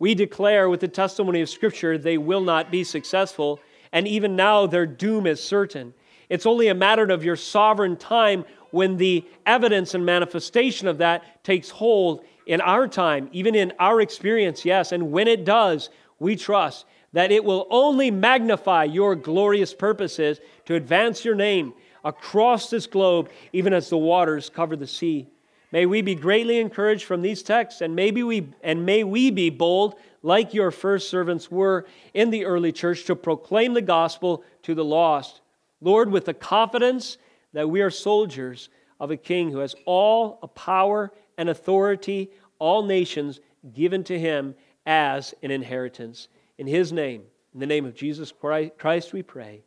[0.00, 3.60] We declare with the testimony of Scripture they will not be successful,
[3.92, 5.94] and even now their doom is certain.
[6.28, 11.44] It's only a matter of your sovereign time when the evidence and manifestation of that
[11.44, 14.90] takes hold in our time, even in our experience, yes.
[14.90, 20.74] And when it does, we trust that it will only magnify your glorious purposes to
[20.74, 21.72] advance your name
[22.04, 25.26] across this globe, even as the waters cover the sea.
[25.72, 29.50] May we be greatly encouraged from these texts, and maybe we and may we be
[29.50, 34.74] bold, like your first servants were in the early church, to proclaim the gospel to
[34.74, 35.40] the lost.
[35.80, 37.18] Lord, with the confidence
[37.52, 38.68] that we are soldiers
[39.00, 43.40] of a king who has all power and authority, all nations
[43.72, 44.54] given to him
[44.86, 46.28] as an inheritance.
[46.58, 49.64] In his name, in the name of Jesus Christ, we pray.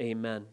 [0.00, 0.46] Amen.